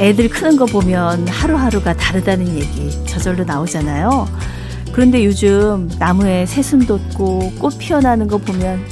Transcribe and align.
애들 0.00 0.30
크는 0.30 0.56
거 0.56 0.64
보면 0.64 1.28
하루하루가 1.28 1.94
다르다는 1.94 2.48
얘기 2.56 2.90
저절로 3.04 3.44
나오잖아요. 3.44 4.26
그런데 4.92 5.22
요즘 5.26 5.90
나무에 5.98 6.46
새순 6.46 6.86
돋고 6.86 7.52
꽃 7.58 7.78
피어나는 7.78 8.26
거 8.26 8.38
보면 8.38 8.82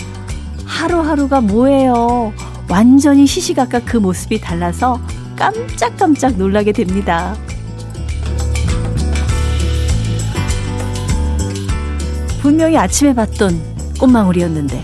하루하루가 0.66 1.40
뭐예요? 1.40 2.34
완전히 2.68 3.26
시시각각 3.26 3.86
그 3.86 3.96
모습이 3.96 4.38
달라서 4.38 5.00
깜짝깜짝 5.34 6.36
놀라게 6.36 6.72
됩니다. 6.72 7.34
분명히 12.42 12.76
아침에 12.76 13.14
봤던 13.14 13.96
꽃망울이었는데 13.98 14.82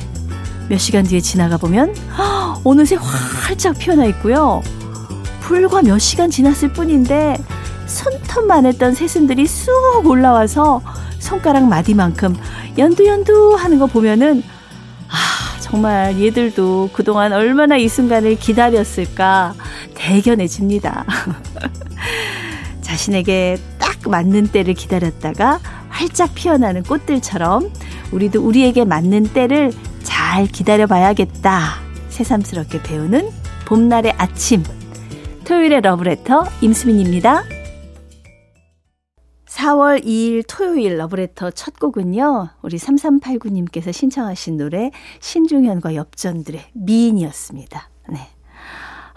몇 0.71 0.79
시간 0.79 1.05
뒤에 1.05 1.21
지나가 1.21 1.59
보면 1.59 1.95
어느새 2.65 2.97
활짝 2.97 3.79
피어나 3.79 4.07
있고요. 4.07 4.63
불과 5.45 5.83
몇 5.83 5.99
시간 5.99 6.31
지났을 6.31 6.73
뿐인데 6.73 7.37
손톱만 7.87 8.65
했던 8.65 8.95
새순들이 8.95 9.47
쑥 9.47 10.07
올라와서 10.07 10.81
손가락 11.19 11.69
마디만큼 11.69 12.35
연두연두 12.79 13.55
하는 13.55 13.79
거 13.79 13.87
보면은 13.87 14.43
아 15.09 15.61
정말 15.61 16.19
얘들도 16.19 16.91
그동안 16.95 17.35
얼마나 17.35 17.77
이 17.77 17.89
순간을 17.89 18.37
기다렸을까 18.37 19.55
대견해집니다. 19.95 21.05
자신에게 22.81 23.59
딱 23.79 23.99
맞는 24.09 24.49
때를 24.49 24.73
기다렸다가 24.73 25.61
활짝 25.91 26.35
피어나는 26.35 26.85
꽃들처럼 26.85 27.71
우리도 28.13 28.41
우리에게 28.41 28.87
맞는 28.87 29.25
때를 29.35 29.73
잘 30.03 30.47
기다려 30.47 30.87
봐야겠다. 30.87 31.75
새삼스럽게 32.09 32.83
배우는 32.83 33.31
봄날의 33.67 34.15
아침. 34.17 34.63
토요일의 35.45 35.83
러브레터 35.83 36.45
임수민입니다. 36.63 37.43
4월 39.47 40.03
2일 40.05 40.43
토요일 40.49 40.97
러브레터 40.97 41.51
첫 41.51 41.79
곡은요. 41.79 42.49
우리 42.63 42.77
3389님께서 42.79 43.93
신청하신 43.93 44.57
노래 44.57 44.91
신중현과 45.21 45.95
엽전들의 45.95 46.61
미인이었습니다. 46.73 47.91
네. 48.11 48.19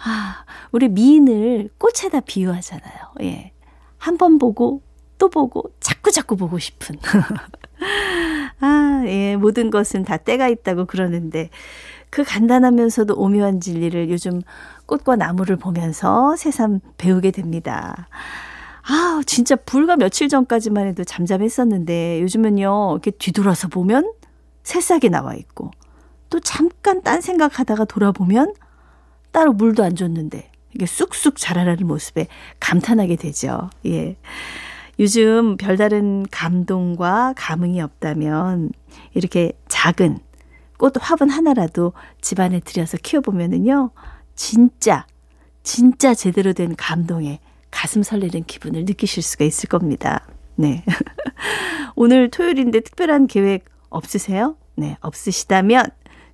아, 0.05 0.45
우리 0.71 0.89
미인을 0.89 1.69
꽃에다 1.77 2.19
비유하잖아요. 2.21 2.99
예. 3.23 3.51
한 3.97 4.17
번 4.17 4.37
보고 4.37 4.81
또 5.17 5.29
보고 5.29 5.63
자꾸 5.79 6.11
자꾸 6.11 6.35
보고 6.35 6.59
싶은. 6.59 6.97
아, 8.59 9.03
예. 9.05 9.35
모든 9.35 9.71
것은 9.71 10.03
다 10.03 10.17
때가 10.17 10.47
있다고 10.49 10.85
그러는데 10.85 11.49
그 12.17 12.23
간단하면서도 12.23 13.13
오묘한 13.15 13.61
진리를 13.61 14.09
요즘 14.09 14.41
꽃과 14.87 15.17
나무를 15.17 15.55
보면서 15.55 16.35
새삼 16.35 16.79
배우게 16.97 17.29
됩니다. 17.29 18.07
아, 18.81 19.21
진짜 19.27 19.55
불과 19.55 19.95
며칠 19.95 20.27
전까지만 20.27 20.87
해도 20.87 21.03
잠잠했었는데 21.03 22.19
요즘은요, 22.23 22.93
이렇게 22.93 23.11
뒤돌아서 23.11 23.67
보면 23.67 24.11
새싹이 24.63 25.11
나와 25.11 25.35
있고 25.35 25.69
또 26.31 26.39
잠깐 26.39 27.03
딴 27.03 27.21
생각하다가 27.21 27.85
돌아보면 27.85 28.55
따로 29.31 29.53
물도 29.53 29.83
안 29.83 29.95
줬는데 29.95 30.49
이게 30.73 30.87
쑥쑥 30.87 31.35
자라나는 31.37 31.85
모습에 31.85 32.25
감탄하게 32.59 33.17
되죠. 33.17 33.69
예. 33.85 34.17
요즘 34.99 35.55
별다른 35.57 36.25
감동과 36.31 37.35
감흥이 37.37 37.79
없다면 37.79 38.71
이렇게 39.13 39.51
작은 39.67 40.17
꽃 40.77 40.93
화분 40.99 41.29
하나라도 41.29 41.93
집안에 42.21 42.59
들여서 42.59 42.97
키워보면은요, 42.97 43.91
진짜, 44.35 45.05
진짜 45.63 46.13
제대로 46.13 46.53
된 46.53 46.75
감동에 46.75 47.39
가슴 47.71 48.03
설레는 48.03 48.45
기분을 48.45 48.85
느끼실 48.85 49.23
수가 49.23 49.45
있을 49.45 49.69
겁니다. 49.69 50.25
네. 50.55 50.83
오늘 51.95 52.29
토요일인데 52.29 52.81
특별한 52.81 53.27
계획 53.27 53.65
없으세요? 53.89 54.55
네, 54.75 54.97
없으시다면 55.01 55.85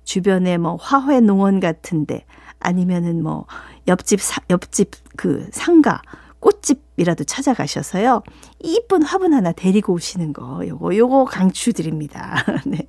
주변에 0.04 0.58
뭐 0.58 0.76
화훼 0.76 1.20
농원 1.20 1.60
같은데 1.60 2.24
아니면은 2.60 3.22
뭐 3.22 3.46
옆집 3.88 4.20
사, 4.20 4.40
옆집 4.50 4.90
그 5.16 5.48
상가 5.52 6.02
꽃집이라도 6.40 7.24
찾아가셔서요. 7.24 8.22
이쁜 8.60 9.02
화분 9.02 9.32
하나 9.32 9.52
데리고 9.52 9.94
오시는 9.94 10.34
거 10.34 10.66
요거 10.66 10.96
요거 10.96 11.24
강추드립니다. 11.24 12.44
네. 12.66 12.86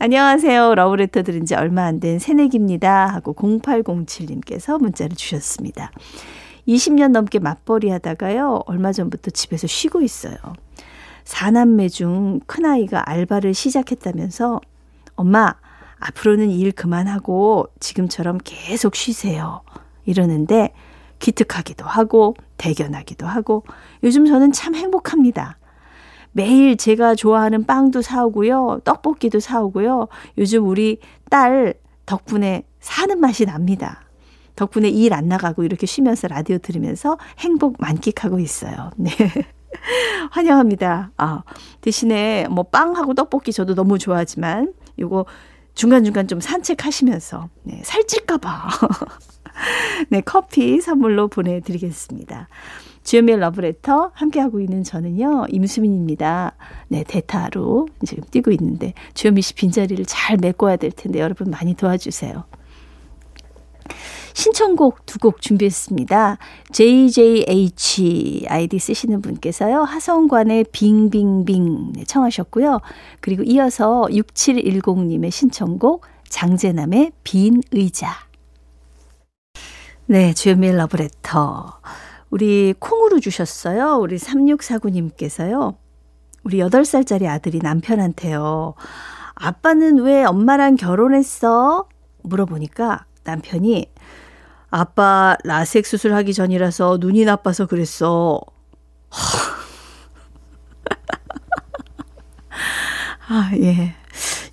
안녕하세요. 0.00 0.76
러브레터 0.76 1.22
들은 1.24 1.44
지 1.44 1.56
얼마 1.56 1.82
안 1.84 1.98
된 1.98 2.20
새내기입니다. 2.20 3.08
하고 3.08 3.34
0807님께서 3.34 4.80
문자를 4.80 5.16
주셨습니다. 5.16 5.90
20년 6.68 7.10
넘게 7.10 7.40
맞벌이 7.40 7.90
하다가요. 7.90 8.62
얼마 8.66 8.92
전부터 8.92 9.32
집에서 9.32 9.66
쉬고 9.66 10.00
있어요. 10.02 10.36
사남매 11.24 11.88
중 11.88 12.38
큰아이가 12.46 13.10
알바를 13.10 13.54
시작했다면서 13.54 14.60
엄마, 15.16 15.56
앞으로는 15.98 16.48
일 16.50 16.70
그만하고 16.70 17.66
지금처럼 17.80 18.38
계속 18.44 18.94
쉬세요. 18.94 19.62
이러는데 20.04 20.72
기특하기도 21.18 21.84
하고 21.84 22.36
대견하기도 22.56 23.26
하고 23.26 23.64
요즘 24.04 24.26
저는 24.26 24.52
참 24.52 24.76
행복합니다. 24.76 25.58
매일 26.38 26.76
제가 26.76 27.16
좋아하는 27.16 27.66
빵도 27.66 28.00
사오고요. 28.00 28.82
떡볶이도 28.84 29.40
사오고요. 29.40 30.06
요즘 30.38 30.68
우리 30.68 31.00
딸 31.28 31.74
덕분에 32.06 32.62
사는 32.78 33.18
맛이 33.18 33.44
납니다. 33.44 34.02
덕분에 34.54 34.88
일 34.88 35.12
안 35.14 35.26
나가고 35.26 35.64
이렇게 35.64 35.84
쉬면서 35.84 36.28
라디오 36.28 36.58
들으면서 36.58 37.18
행복 37.40 37.78
만끽하고 37.80 38.38
있어요. 38.38 38.92
네. 38.96 39.10
환영합니다. 40.30 41.10
아, 41.16 41.42
대신에 41.80 42.46
뭐 42.48 42.62
빵하고 42.62 43.14
떡볶이 43.14 43.52
저도 43.52 43.74
너무 43.74 43.98
좋아하지만 43.98 44.72
요거 45.00 45.26
중간중간 45.74 46.28
좀 46.28 46.38
산책하시면서 46.38 47.48
네, 47.64 47.80
살찔까 47.82 48.38
봐. 48.38 48.68
네, 50.10 50.20
커피 50.20 50.80
선물로 50.80 51.26
보내 51.26 51.58
드리겠습니다. 51.58 52.46
주연미의 53.08 53.38
러브레터 53.38 54.10
함께하고 54.12 54.60
있는 54.60 54.84
저는요, 54.84 55.46
임수민입니다. 55.48 56.54
네, 56.88 57.04
대타로 57.04 57.88
지금 58.04 58.22
뛰고 58.30 58.50
있는데, 58.50 58.92
주연미 59.14 59.40
씨 59.40 59.54
빈자리를 59.54 60.04
잘 60.04 60.36
메꿔야 60.36 60.76
될 60.76 60.90
텐데, 60.90 61.18
여러분 61.18 61.50
많이 61.50 61.72
도와주세요. 61.72 62.44
신청곡 64.34 65.06
두 65.06 65.18
곡 65.20 65.40
준비했습니다. 65.40 66.36
JJH 66.70 68.44
아이디 68.46 68.78
쓰시는 68.78 69.22
분께서요. 69.22 69.84
하성관의 69.84 70.66
빙빙빙 70.70 71.92
네, 71.94 72.04
청하셨고요. 72.04 72.80
그리고 73.22 73.42
이어서 73.42 74.02
6710님의 74.10 75.30
신청곡 75.30 76.04
장재남의 76.28 77.12
빈 77.24 77.62
의자. 77.72 78.12
네, 80.04 80.34
주연미의 80.34 80.76
러브레터. 80.76 81.80
우리 82.30 82.74
콩으로 82.78 83.20
주셨어요. 83.20 83.96
우리 83.96 84.16
3649님께서요. 84.16 85.76
우리 86.44 86.58
8살짜리 86.58 87.26
아들이 87.26 87.58
남편한테요. 87.58 88.74
아빠는 89.34 89.98
왜 90.00 90.24
엄마랑 90.24 90.76
결혼했어? 90.76 91.88
물어보니까 92.22 93.06
남편이 93.24 93.90
아빠 94.70 95.36
라섹 95.44 95.86
수술하기 95.86 96.34
전이라서 96.34 96.98
눈이 97.00 97.24
나빠서 97.24 97.66
그랬어. 97.66 98.40
아, 103.28 103.50
예. 103.54 103.94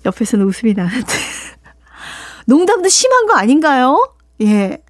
옆에서는 0.04 0.44
웃음이 0.46 0.74
나는데. 0.74 1.12
농담도 2.46 2.88
심한 2.88 3.26
거 3.26 3.34
아닌가요? 3.34 4.14
예. 4.42 4.82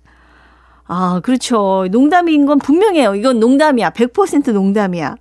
아, 0.89 1.21
그렇죠. 1.23 1.87
농담인 1.91 2.47
건 2.47 2.59
분명해요. 2.59 3.15
이건 3.17 3.41
농담이야. 3.41 3.91
100% 3.91 4.53
농담이야. 4.53 5.17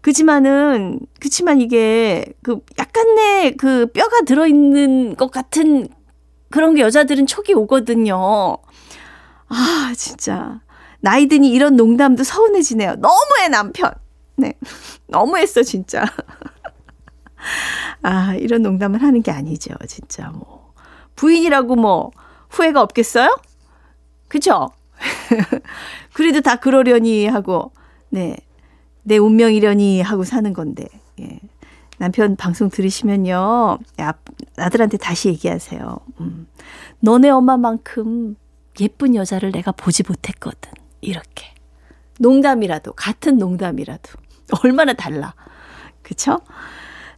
그지만은, 0.00 1.00
그치만 1.20 1.60
이게, 1.60 2.24
그, 2.42 2.58
약간의 2.78 3.56
그 3.56 3.86
뼈가 3.86 4.22
들어있는 4.22 5.16
것 5.16 5.30
같은 5.30 5.88
그런 6.50 6.74
게 6.74 6.82
여자들은 6.82 7.26
촉이 7.26 7.54
오거든요. 7.54 8.58
아, 9.48 9.92
진짜. 9.96 10.60
나이 11.00 11.26
드니 11.26 11.50
이런 11.50 11.76
농담도 11.76 12.24
서운해지네요. 12.24 12.96
너무해, 12.96 13.48
남편. 13.50 13.92
네. 14.36 14.54
너무했어, 15.08 15.62
진짜. 15.62 16.04
아, 18.02 18.34
이런 18.34 18.62
농담을 18.62 19.02
하는 19.02 19.22
게 19.22 19.30
아니죠, 19.30 19.74
진짜. 19.86 20.30
뭐. 20.30 20.72
부인이라고 21.16 21.76
뭐, 21.76 22.10
후회가 22.50 22.80
없겠어요? 22.82 23.36
그쵸? 24.28 24.70
그래도 26.12 26.40
다 26.40 26.56
그러려니 26.56 27.26
하고, 27.26 27.72
네. 28.10 28.36
내 29.02 29.18
운명이려니 29.18 30.00
하고 30.00 30.24
사는 30.24 30.52
건데, 30.52 30.86
예. 31.20 31.40
남편 31.98 32.36
방송 32.36 32.70
들으시면요. 32.70 33.78
야, 34.00 34.14
아들한테 34.56 34.96
다시 34.96 35.28
얘기하세요. 35.28 36.00
음. 36.20 36.46
너네 37.00 37.30
엄마만큼 37.30 38.36
예쁜 38.80 39.14
여자를 39.14 39.52
내가 39.52 39.72
보지 39.72 40.02
못했거든. 40.06 40.72
이렇게. 41.00 41.54
농담이라도, 42.18 42.92
같은 42.92 43.38
농담이라도. 43.38 44.12
얼마나 44.62 44.92
달라. 44.92 45.34
그쵸? 46.02 46.38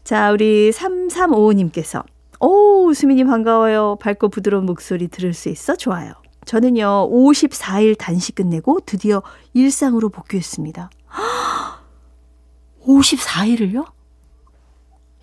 자, 0.04 0.30
우리 0.30 0.70
3355님께서. 0.70 2.04
오, 2.40 2.92
수민님 2.92 3.26
반가워요. 3.28 3.96
밝고 4.00 4.28
부드러운 4.28 4.66
목소리 4.66 5.08
들을 5.08 5.32
수 5.32 5.48
있어? 5.48 5.74
좋아요. 5.76 6.12
저는요, 6.46 7.10
54일 7.10 7.98
단식 7.98 8.36
끝내고 8.36 8.80
드디어 8.86 9.22
일상으로 9.52 10.08
복귀했습니다. 10.08 10.90
54일을요? 12.86 13.84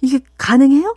이게 0.02 0.20
가능해요? 0.38 0.96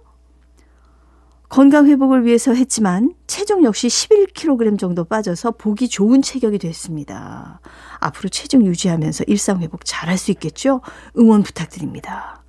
건강 1.49 1.87
회복을 1.87 2.25
위해서 2.25 2.53
했지만 2.53 3.15
체중 3.29 3.63
역시 3.63 3.87
11kg 3.87 4.77
정도 4.81 5.05
빠져서 5.05 5.53
보기 5.53 5.89
좋은 5.89 6.21
체격이 6.23 6.59
됐습니다. 6.59 7.61
앞으로 8.01 8.29
체중 8.29 8.67
유지하면서 8.67 9.25
일상 9.29 9.61
회복 9.61 9.85
잘할 9.85 10.19
수 10.19 10.33
있겠죠? 10.33 10.81
응원 11.17 11.45
부탁드립니다. 11.45 12.43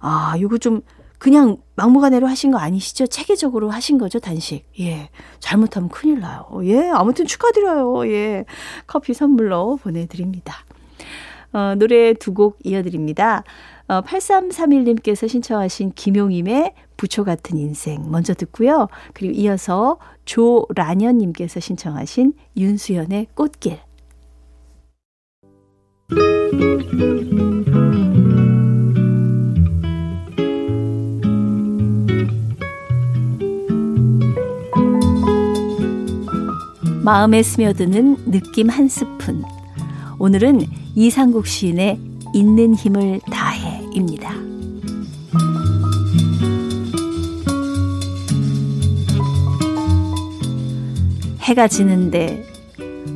아, 0.00 0.34
이거 0.38 0.56
좀 0.56 0.80
그냥 1.22 1.58
막무가내로 1.76 2.26
하신 2.26 2.50
거 2.50 2.58
아니시죠? 2.58 3.06
체계적으로 3.06 3.70
하신 3.70 3.96
거죠, 3.96 4.18
단식. 4.18 4.64
예. 4.80 5.08
잘못하면 5.38 5.88
큰일 5.88 6.18
나요. 6.18 6.48
예. 6.64 6.90
아무튼 6.92 7.26
축하드려요. 7.26 8.08
예. 8.10 8.44
커피 8.88 9.14
선물로 9.14 9.76
보내드립니다. 9.76 10.64
어, 11.52 11.76
노래 11.76 12.12
두 12.14 12.34
곡 12.34 12.58
이어드립니다. 12.64 13.44
어, 13.86 14.00
8331님께서 14.00 15.28
신청하신 15.28 15.92
김용임의 15.94 16.74
부초 16.96 17.22
같은 17.22 17.56
인생 17.56 18.10
먼저 18.10 18.34
듣고요. 18.34 18.88
그리고 19.14 19.32
이어서 19.34 19.98
조라년님께서 20.24 21.60
신청하신 21.60 22.32
윤수연의 22.56 23.28
꽃길. 23.36 23.78
마음에 37.02 37.42
스며드는 37.42 38.30
느낌 38.30 38.68
한 38.68 38.88
스푼. 38.88 39.42
오늘은 40.20 40.64
이상국 40.94 41.48
시인의 41.48 41.98
있는 42.32 42.76
힘을 42.76 43.20
다해입니다. 43.28 44.32
해가 51.40 51.66
지는데 51.66 52.46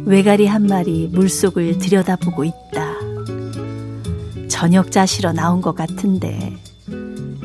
외가리 0.05 0.47
한 0.47 0.67
마리 0.67 1.09
물속을 1.13 1.79
들여다보고 1.79 2.43
있다. 2.43 2.97
저녁 4.49 4.91
자시러 4.91 5.33
나온 5.33 5.61
것 5.61 5.77
같은데 5.77 6.57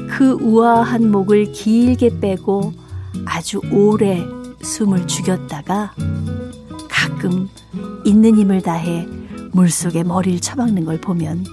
그 0.10 0.38
우아한 0.42 1.12
목을 1.12 1.52
길게 1.52 2.20
빼고 2.20 2.74
아주 3.26 3.62
오래 3.72 4.26
숨을 4.64 5.08
죽였다가 5.08 5.94
가끔 6.90 7.50
있는 8.06 8.38
힘을 8.38 8.62
다해 8.62 9.08
물속에 9.52 10.04
머리를 10.04 10.40
처박는 10.40 10.86
걸 10.86 11.00
보면 11.02 11.46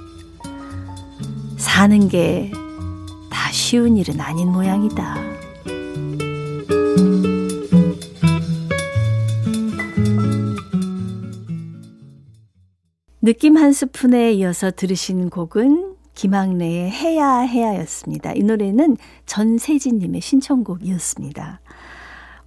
사는 1.56 2.08
게 2.08 2.52
다 3.49 3.52
쉬운 3.52 3.96
일은 3.96 4.20
아닌 4.20 4.52
모양이다. 4.52 5.16
느낌 13.22 13.56
한 13.56 13.72
스푼에 13.72 14.32
이어서 14.34 14.70
들으신 14.70 15.31
곡은 15.31 15.94
김학래의 16.14 16.90
해야 16.90 17.38
해야였습니다. 17.38 18.32
이 18.34 18.40
노래는 18.40 18.99
전세진님의 19.25 20.20
신청곡이었습니다. 20.20 21.61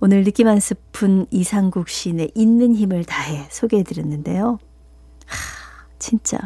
오늘 0.03 0.23
느낌 0.23 0.47
한 0.47 0.59
스푼 0.59 1.27
이상국 1.29 1.87
시인의 1.87 2.31
있는 2.33 2.75
힘을 2.75 3.03
다해 3.05 3.47
소개해 3.51 3.83
드렸는데요. 3.83 4.57
하, 5.27 5.87
진짜 5.99 6.39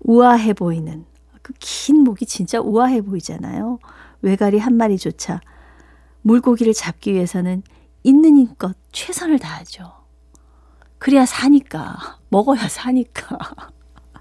우아해 0.00 0.54
보이는 0.54 1.04
그 1.42 1.52
긴 1.58 2.04
목이 2.04 2.24
진짜 2.24 2.58
우아해 2.60 3.02
보이잖아요. 3.02 3.78
외가리 4.22 4.58
한 4.58 4.76
마리조차 4.76 5.40
물고기를 6.22 6.72
잡기 6.72 7.12
위해서는 7.12 7.62
있는 8.02 8.36
힘껏 8.36 8.74
최선을 8.92 9.38
다하죠. 9.38 9.92
그래야 10.98 11.26
사니까 11.26 12.18
먹어야 12.30 12.68
사니까. 12.68 13.38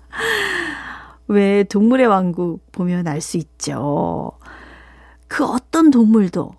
왜 1.28 1.64
동물의 1.64 2.08
왕국 2.08 2.70
보면 2.74 3.08
알 3.08 3.22
수 3.22 3.38
있죠. 3.38 4.32
그 5.28 5.46
어떤 5.46 5.92
동물도 5.92 6.52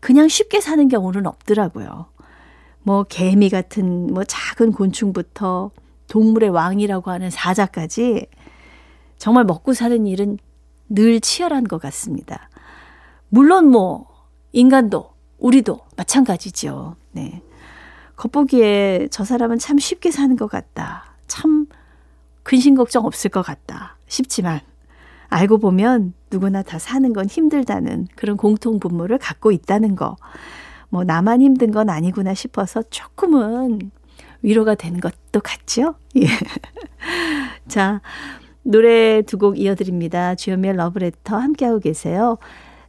그냥 0.00 0.28
쉽게 0.28 0.60
사는 0.60 0.88
경우는 0.88 1.26
없더라고요. 1.26 2.06
뭐 2.82 3.04
개미 3.04 3.50
같은 3.50 4.12
뭐 4.12 4.24
작은 4.24 4.72
곤충부터 4.72 5.70
동물의 6.08 6.48
왕이라고 6.50 7.10
하는 7.10 7.30
사자까지 7.30 8.26
정말 9.18 9.44
먹고 9.44 9.74
사는 9.74 10.06
일은 10.06 10.38
늘 10.88 11.20
치열한 11.20 11.64
것 11.64 11.80
같습니다. 11.80 12.48
물론 13.28 13.68
뭐 13.68 14.08
인간도 14.52 15.10
우리도 15.38 15.80
마찬가지죠. 15.96 16.96
네. 17.12 17.42
겉보기에 18.16 19.08
저 19.10 19.24
사람은 19.24 19.58
참 19.58 19.78
쉽게 19.78 20.10
사는 20.10 20.34
것 20.36 20.48
같다. 20.48 21.14
참 21.26 21.66
근심 22.42 22.74
걱정 22.74 23.04
없을 23.06 23.30
것 23.30 23.42
같다 23.42 23.96
싶지만 24.08 24.60
알고 25.30 25.58
보면 25.58 26.12
누구나 26.30 26.62
다 26.62 26.78
사는 26.78 27.12
건 27.12 27.26
힘들다는 27.26 28.08
그런 28.16 28.36
공통 28.36 28.78
분모를 28.80 29.18
갖고 29.18 29.52
있다는 29.52 29.96
거. 29.96 30.16
뭐 30.88 31.04
나만 31.04 31.40
힘든 31.40 31.70
건 31.70 31.88
아니구나 31.88 32.34
싶어서 32.34 32.82
조금은 32.90 33.90
위로가 34.42 34.74
되는 34.74 35.00
것도 35.00 35.40
같죠? 35.40 35.94
예. 36.16 36.26
자, 37.68 38.00
노래 38.62 39.22
두 39.22 39.38
곡 39.38 39.58
이어드립니다. 39.58 40.34
주연미의 40.34 40.76
러브레터 40.76 41.36
함께하고 41.36 41.78
계세요. 41.78 42.38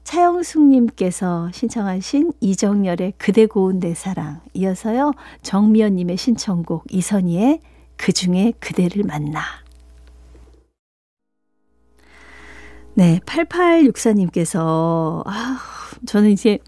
차영숙님께서 0.03 1.51
신청하신 1.53 2.33
이정열의 2.41 3.13
그대 3.17 3.45
고운 3.45 3.79
내 3.79 3.93
사랑 3.93 4.41
이어서요 4.53 5.13
정미연님의 5.43 6.17
신청곡 6.17 6.85
이선희의 6.89 7.59
그 7.97 8.11
중에 8.11 8.53
그대를 8.59 9.03
만나 9.03 9.41
네, 13.01 13.19
8864님께서, 13.25 15.23
아, 15.25 15.57
저는 16.05 16.29
이제 16.29 16.59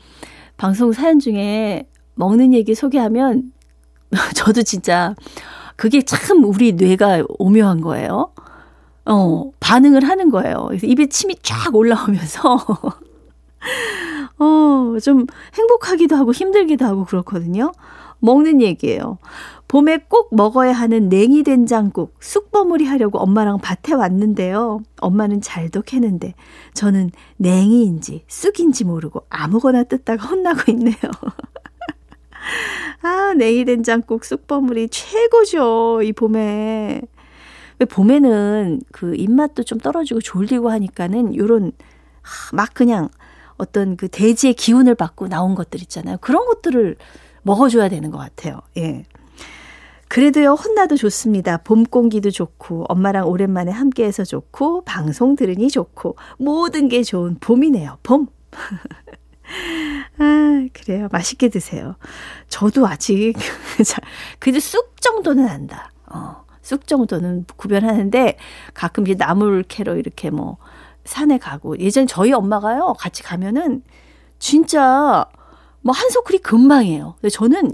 방송 0.58 0.92
사연 0.92 1.20
중에 1.20 1.88
먹는 2.16 2.56
얘기 2.56 2.74
소개하면 2.74 3.52
저도 4.34 4.64
진짜 4.64 5.14
그게 5.76 6.02
참 6.02 6.44
우리 6.44 6.72
뇌가 6.72 7.22
오묘한 7.38 7.82
거예요. 7.82 8.34
어, 9.06 9.52
반응을 9.60 10.10
하는 10.10 10.32
거예요. 10.32 10.66
그래서 10.70 10.88
입에 10.88 11.06
침이 11.06 11.36
쫙 11.44 11.76
올라오면서, 11.76 12.58
어, 14.40 14.98
좀 15.04 15.28
행복하기도 15.56 16.16
하고 16.16 16.32
힘들기도 16.32 16.84
하고 16.84 17.06
그렇거든요. 17.06 17.72
먹는 18.22 18.60
얘기예요. 18.60 19.20
봄에 19.74 20.06
꼭 20.08 20.36
먹어야 20.36 20.72
하는 20.72 21.10
냉이 21.10 21.42
된장국 21.42 22.16
쑥버무리 22.20 22.86
하려고 22.86 23.18
엄마랑 23.18 23.58
밭에 23.58 23.96
왔는데요. 23.96 24.84
엄마는 25.00 25.42
잘도 25.42 25.82
캐는데 25.82 26.36
저는 26.76 27.10
냉이인지 27.38 28.24
쑥인지 28.28 28.84
모르고 28.84 29.24
아무거나 29.32 29.82
뜯다가 29.82 30.28
혼나고 30.28 30.72
있네요. 30.74 30.94
아, 33.02 33.34
냉이 33.36 33.66
된장국 33.66 34.26
쑥버무리 34.26 34.90
최고죠. 34.90 36.02
이 36.04 36.14
봄에. 36.14 37.02
왜 37.80 37.86
봄에는 37.88 38.80
그 38.92 39.16
입맛도 39.16 39.64
좀 39.64 39.80
떨어지고 39.80 40.22
졸리고 40.22 40.70
하니까는 40.70 41.36
요런 41.36 41.72
막 42.52 42.76
그냥 42.76 43.10
어떤 43.58 43.98
그 43.98 44.08
대지의 44.08 44.54
기운을 44.54 44.94
받고 44.94 45.30
나온 45.30 45.56
것들 45.56 45.82
있잖아요. 45.82 46.18
그런 46.22 46.46
것들을 46.46 46.96
먹어줘야 47.42 47.90
되는 47.90 48.12
것 48.12 48.20
같아요. 48.20 48.60
예. 48.78 49.06
그래도요, 50.08 50.54
혼나도 50.54 50.96
좋습니다. 50.96 51.58
봄 51.58 51.84
공기도 51.86 52.30
좋고, 52.30 52.86
엄마랑 52.88 53.28
오랜만에 53.28 53.72
함께해서 53.72 54.24
좋고, 54.24 54.84
방송 54.84 55.36
들으니 55.36 55.70
좋고, 55.70 56.18
모든 56.38 56.88
게 56.88 57.04
좋은 57.04 57.38
봄이네요. 57.40 57.98
봄. 58.04 58.28
아, 60.20 60.68
그래요. 60.74 61.08
맛있게 61.12 61.50
드세요. 61.50 61.96
저도 62.48 62.88
아직, 62.88 63.34
그래도 64.40 64.60
쑥 64.60 65.02
정도는 65.02 65.48
안다. 65.48 65.92
어, 66.12 66.44
쑥 66.62 66.86
정도는 66.88 67.46
구별하는데, 67.56 68.38
가끔 68.74 69.08
이제 69.08 69.16
나물 69.16 69.64
캐러 69.68 69.96
이렇게 69.96 70.30
뭐, 70.30 70.58
산에 71.06 71.40
가고, 71.40 71.80
예전 71.80 72.06
저희 72.06 72.32
엄마가요, 72.34 72.94
같이 73.00 73.24
가면은, 73.24 73.82
진짜, 74.38 75.26
뭐, 75.82 75.94
한 75.94 76.10
소쿠리 76.12 76.38
금방이에요. 76.38 77.16
근데 77.20 77.30
저는 77.30 77.72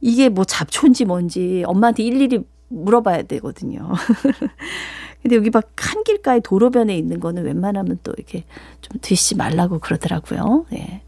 이게 0.00 0.28
뭐 0.28 0.44
잡초인지 0.44 1.04
뭔지 1.04 1.62
엄마한테 1.66 2.02
일일이 2.02 2.40
물어봐야 2.68 3.22
되거든요. 3.22 3.92
근데 5.22 5.36
여기 5.36 5.50
막 5.50 5.64
한 5.78 6.02
길가에 6.04 6.40
도로변에 6.40 6.96
있는 6.96 7.20
거는 7.20 7.44
웬만하면 7.44 7.98
또 8.02 8.12
이렇게 8.16 8.44
좀 8.80 8.98
드시지 9.00 9.36
말라고 9.36 9.78
그러더라고요. 9.78 10.66
예. 10.74 11.02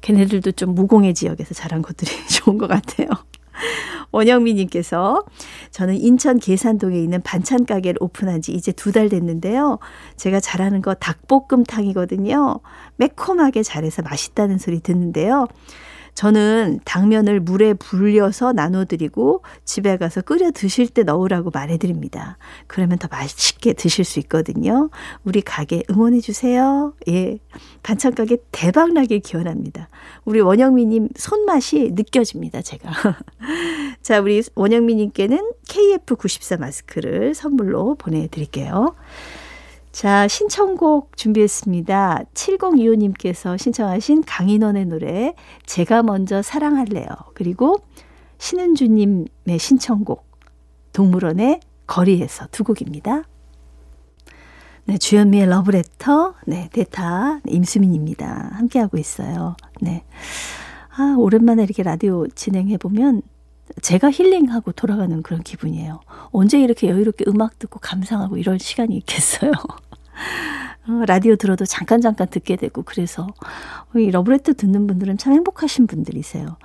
걔네들도 0.00 0.52
좀 0.52 0.74
무공해 0.74 1.12
지역에서 1.12 1.54
자란 1.54 1.82
것들이 1.82 2.10
좋은 2.30 2.56
것 2.58 2.66
같아요. 2.68 3.08
원영미님께서 4.12 5.24
저는 5.70 5.96
인천 5.96 6.38
계산동에 6.38 6.98
있는 6.98 7.22
반찬 7.22 7.64
가게를 7.66 7.98
오픈한 8.00 8.42
지 8.42 8.52
이제 8.52 8.72
두 8.72 8.92
달 8.92 9.08
됐는데요. 9.08 9.78
제가 10.16 10.38
잘하는 10.40 10.82
거 10.82 10.94
닭볶음탕이거든요. 10.94 12.60
매콤하게 12.96 13.62
잘해서 13.62 14.02
맛있다는 14.02 14.58
소리 14.58 14.80
듣는데요. 14.80 15.46
저는 16.14 16.80
당면을 16.84 17.40
물에 17.40 17.74
불려서 17.74 18.52
나눠드리고 18.52 19.42
집에 19.64 19.96
가서 19.96 20.20
끓여 20.20 20.50
드실 20.50 20.88
때 20.88 21.02
넣으라고 21.02 21.50
말해드립니다. 21.50 22.36
그러면 22.66 22.98
더 22.98 23.08
맛있게 23.10 23.72
드실 23.72 24.04
수 24.04 24.20
있거든요. 24.20 24.90
우리 25.24 25.40
가게 25.40 25.82
응원해주세요. 25.90 26.94
예. 27.08 27.38
반찬 27.82 28.14
가게 28.14 28.36
대박나길 28.52 29.20
기원합니다. 29.20 29.88
우리 30.24 30.40
원영미님 30.40 31.08
손맛이 31.16 31.92
느껴집니다, 31.94 32.62
제가. 32.62 32.90
자, 34.02 34.20
우리 34.20 34.42
원영미님께는 34.54 35.52
KF94 35.68 36.60
마스크를 36.60 37.34
선물로 37.34 37.94
보내드릴게요. 37.96 38.94
자, 39.92 40.26
신청곡 40.26 41.18
준비했습니다. 41.18 42.24
7025님께서 42.32 43.58
신청하신 43.58 44.22
강인원의 44.26 44.86
노래, 44.86 45.34
제가 45.66 46.02
먼저 46.02 46.40
사랑할래요. 46.40 47.06
그리고 47.34 47.76
신은주님의 48.38 49.58
신청곡, 49.58 50.26
동물원의 50.94 51.60
거리에서 51.86 52.46
두 52.50 52.64
곡입니다. 52.64 53.24
네, 54.86 54.96
주현미의 54.96 55.46
러브레터, 55.46 56.34
네, 56.46 56.70
대타, 56.72 57.40
임수민입니다. 57.46 58.50
함께하고 58.54 58.96
있어요. 58.96 59.56
네. 59.82 60.04
아, 60.96 61.14
오랜만에 61.18 61.62
이렇게 61.62 61.82
라디오 61.82 62.26
진행해보면 62.28 63.22
제가 63.80 64.10
힐링하고 64.10 64.72
돌아가는 64.72 65.22
그런 65.22 65.42
기분이에요. 65.42 66.00
언제 66.30 66.60
이렇게 66.60 66.88
여유롭게 66.88 67.24
음악 67.28 67.58
듣고 67.58 67.78
감상하고 67.80 68.36
이런 68.36 68.58
시간이 68.58 68.96
있겠어요. 68.98 69.52
어, 70.88 71.04
라디오 71.06 71.36
들어도 71.36 71.64
잠깐 71.64 72.00
잠깐 72.00 72.26
듣게 72.28 72.56
되고 72.56 72.82
그래서 72.82 73.28
이 73.94 74.10
러브레터 74.10 74.54
듣는 74.54 74.88
분들은 74.88 75.16
참 75.16 75.32
행복하신 75.32 75.86
분들이세요. 75.86 76.56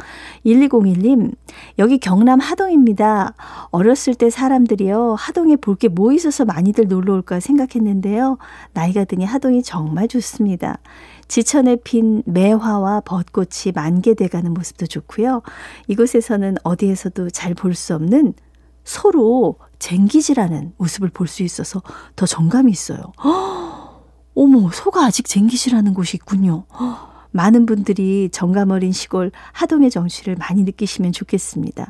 1201님 0.44 1.34
여기 1.78 2.00
경남 2.00 2.40
하동입니다. 2.40 3.36
어렸을 3.70 4.16
때 4.16 4.32
사람들이요 4.32 5.16
하동에 5.20 5.56
볼 5.56 5.76
게 5.78 5.88
뭐 5.88 6.12
있어서 6.14 6.46
많이들 6.46 6.88
놀러 6.88 7.14
올까 7.14 7.40
생각했는데요. 7.40 8.40
나이가 8.74 9.04
드니 9.06 9.24
하동이 9.24 9.62
정말 9.62 10.08
좋습니다. 10.08 10.80
지천에 11.28 11.78
핀 11.84 12.24
매화와 12.26 13.02
벚꽃이 13.02 13.74
만개돼가는 13.76 14.54
모습도 14.54 14.88
좋고요. 14.88 15.42
이곳에서는 15.88 16.56
어디에서도 16.64 17.30
잘 17.32 17.54
볼 17.54 17.74
수 17.76 17.96
없는 17.96 18.34
서로 18.84 19.58
쟁기질하는 19.80 20.74
모습을 20.78 21.10
볼 21.10 21.28
수 21.28 21.44
있어서 21.44 21.82
더 22.16 22.26
정감이 22.26 22.72
있어요. 22.72 23.00
허, 23.24 24.04
어머, 24.36 24.70
소가 24.72 25.06
아직 25.06 25.26
쟁기질하는 25.28 25.94
곳이 25.94 26.16
있군요. 26.18 26.64
허, 26.80 27.08
많은 27.32 27.66
분들이 27.66 28.30
정감 28.32 28.72
어린 28.72 28.92
시골 28.92 29.32
하동의 29.52 29.92
정취를 29.92 30.36
많이 30.38 30.64
느끼시면 30.64 31.12
좋겠습니다. 31.12 31.88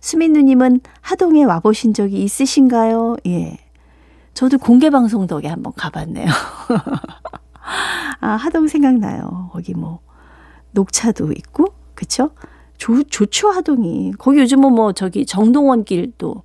수민 0.00 0.32
누님은 0.32 0.80
하동에 1.00 1.44
와보신 1.44 1.94
적이 1.94 2.22
있으신가요? 2.24 3.16
예. 3.26 3.58
저도 4.34 4.58
공개 4.58 4.90
방송 4.90 5.26
덕에 5.26 5.48
한번 5.48 5.72
가봤네요. 5.76 6.26
아, 8.20 8.28
하동 8.28 8.68
생각나요. 8.68 9.50
거기 9.52 9.74
뭐, 9.74 10.00
녹차도 10.72 11.32
있고, 11.32 11.74
그쵸? 11.94 12.30
조, 12.78 13.02
좋죠, 13.02 13.50
하동이. 13.50 14.12
거기 14.18 14.40
요즘은 14.40 14.72
뭐, 14.72 14.92
저기 14.92 15.26
정동원 15.26 15.84
길도 15.84 16.42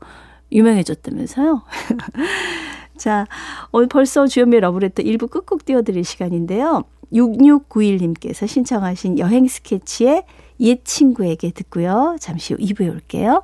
유명해졌다면서요? 0.52 1.62
자, 2.98 3.26
오늘 3.72 3.88
벌써 3.88 4.26
주연미의 4.28 4.62
러브레터 4.62 5.04
1부 5.04 5.30
끝곡 5.30 5.66
띄워드릴 5.66 6.04
시간인데요. 6.04 6.84
6691님께서 7.14 8.48
신청하신 8.48 9.20
여행 9.20 9.48
스케치의 9.48 10.24
옛 10.62 10.86
친구에게 10.86 11.52
듣고요. 11.52 12.18
잠시 12.20 12.54
후 12.54 12.60
2부에 12.60 12.90
올게요. 12.92 13.44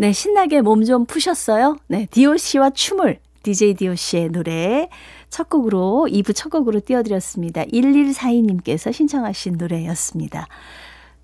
네, 0.00 0.12
신나게 0.12 0.60
몸 0.60 0.84
좀 0.84 1.06
푸셨어요? 1.06 1.76
네, 1.88 2.06
디오 2.10 2.36
씨와 2.36 2.70
춤을 2.70 3.18
DJ 3.42 3.74
디오 3.74 3.96
씨의 3.96 4.28
노래 4.30 4.88
첫 5.28 5.48
곡으로 5.50 6.06
2부 6.08 6.34
첫 6.36 6.50
곡으로 6.50 6.80
띄워드렸습니다. 6.80 7.64
1142님께서 7.64 8.92
신청하신 8.92 9.56
노래였습니다. 9.58 10.46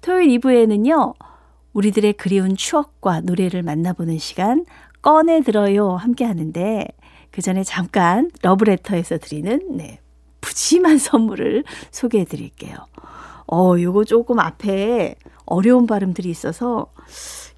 토요일 0.01 0.41
2부에는요. 0.41 1.15
우리들의 1.73 2.15
그리운 2.15 2.57
추억과 2.57 3.21
노래를 3.21 3.63
만나보는 3.63 4.19
시간 4.19 4.65
꺼내 5.03 5.41
들어요 5.43 5.91
함께 5.91 6.25
하는데 6.25 6.87
그 7.31 7.43
전에 7.43 7.63
잠깐 7.63 8.31
러브레터에서 8.43 9.19
드리는 9.19 9.61
네, 9.77 10.01
푸짐한 10.41 10.99
선물을 10.99 11.63
소개해 11.93 12.25
드릴게요. 12.25 12.77
어, 13.47 13.75
요거 13.79 14.05
조금 14.05 14.41
앞에 14.41 15.15
어려운 15.47 15.87
발음들이 15.87 16.29
있어서 16.29 16.87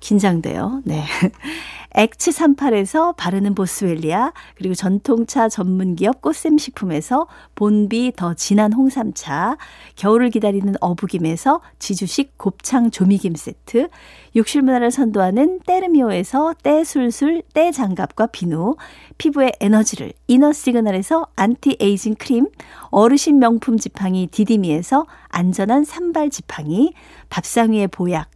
긴장돼요. 0.07 0.83
네. 0.85 1.05
엑츠 1.99 2.31
38에서 2.31 3.17
바르는 3.17 3.57
보스웰리아, 3.57 4.33
그리고 4.55 4.75
전통차 4.75 5.49
전문기업 5.49 6.21
꽃샘식품에서 6.21 7.27
본비 7.57 8.13
더 8.15 8.35
진한 8.35 8.73
홍삼차, 8.73 9.57
겨울을 9.97 10.31
기다리는 10.31 10.75
어부김에서 10.81 11.61
지주식 11.81 12.39
곱창 12.39 12.91
조미김 12.91 13.35
세트, 13.35 13.89
욕실 14.37 14.63
문화를 14.63 14.93
선도하는 14.93 15.61
때르미오에서 15.67 16.55
때술술 16.63 17.43
때장갑과 17.55 18.27
비누, 18.27 18.77
피부의 19.19 19.55
에너지를 19.59 20.13
이너 20.29 20.53
시그널에서 20.53 21.27
안티 21.35 21.79
에이징 21.81 22.15
크림, 22.17 22.47
어르신 22.91 23.41
명품 23.41 23.79
지팡이 23.79 24.29
디디미에서 24.29 25.07
안전한 25.31 25.85
삼발 25.85 26.31
지팡이, 26.31 26.93
밥상 27.29 27.73
위의 27.73 27.89
보약, 27.89 28.36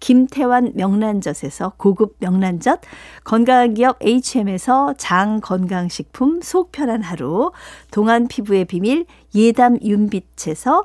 김태환 0.00 0.72
명란젓에서 0.74 1.74
고급 1.76 2.16
명란젓, 2.18 2.80
건강한 3.24 3.74
기업 3.74 3.98
HM에서 4.02 4.94
장 4.98 5.40
건강식품 5.40 6.40
속 6.42 6.72
편한 6.72 7.02
하루, 7.02 7.52
동안 7.90 8.28
피부의 8.28 8.64
비밀 8.64 9.06
예담 9.34 9.78
윤빛에서 9.82 10.84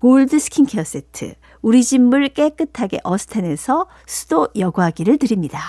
골드 0.00 0.38
스킨케어 0.38 0.84
세트, 0.84 1.34
우리 1.62 1.82
집물 1.82 2.28
깨끗하게 2.28 3.00
어스텐에서 3.04 3.86
수도 4.06 4.48
여과기를 4.56 5.18
드립니다. 5.18 5.60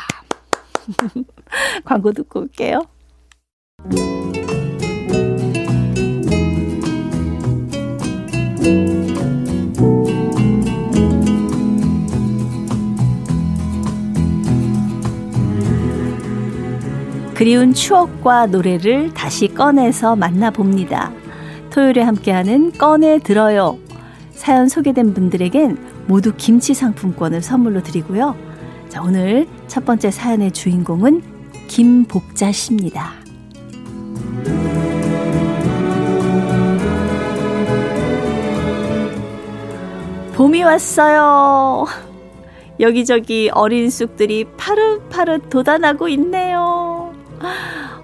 광고 1.86 2.12
듣고 2.12 2.42
올게요. 2.42 2.82
그리운 17.36 17.74
추억과 17.74 18.46
노래를 18.46 19.14
다시 19.14 19.50
꺼내서 19.50 20.16
만나봅니다. 20.16 21.12
토요일에 21.70 22.02
함께하는 22.02 22.72
꺼내 22.72 23.20
들어요. 23.20 23.78
사연 24.32 24.70
소개된 24.70 25.14
분들에겐 25.14 25.78
모두 26.08 26.32
김치 26.38 26.74
상품권을 26.74 27.42
선물로 27.42 27.84
드리고요. 27.84 28.38
자, 28.88 29.02
오늘 29.02 29.48
첫 29.68 29.84
번째 29.84 30.12
사연의 30.12 30.52
주인공은 30.52 31.22
김복자 31.68 32.54
씨입니다. 32.54 33.12
봄이 40.36 40.64
왔어요. 40.64 41.86
여기저기 42.80 43.50
어린 43.54 43.90
쑥들이 43.90 44.46
파릇파릇 44.58 45.50
돋아나고 45.50 46.08
있네요. 46.10 46.45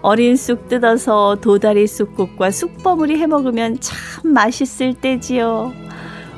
어린 0.02 0.36
쑥 0.36 0.68
뜯어서 0.68 1.38
도다리 1.42 1.88
쑥국과 1.88 2.52
쑥버무리 2.52 3.20
해 3.20 3.28
먹으면 3.28 3.80
참 3.80 4.34
맛있을 4.34 4.96
때지요. 4.96 5.74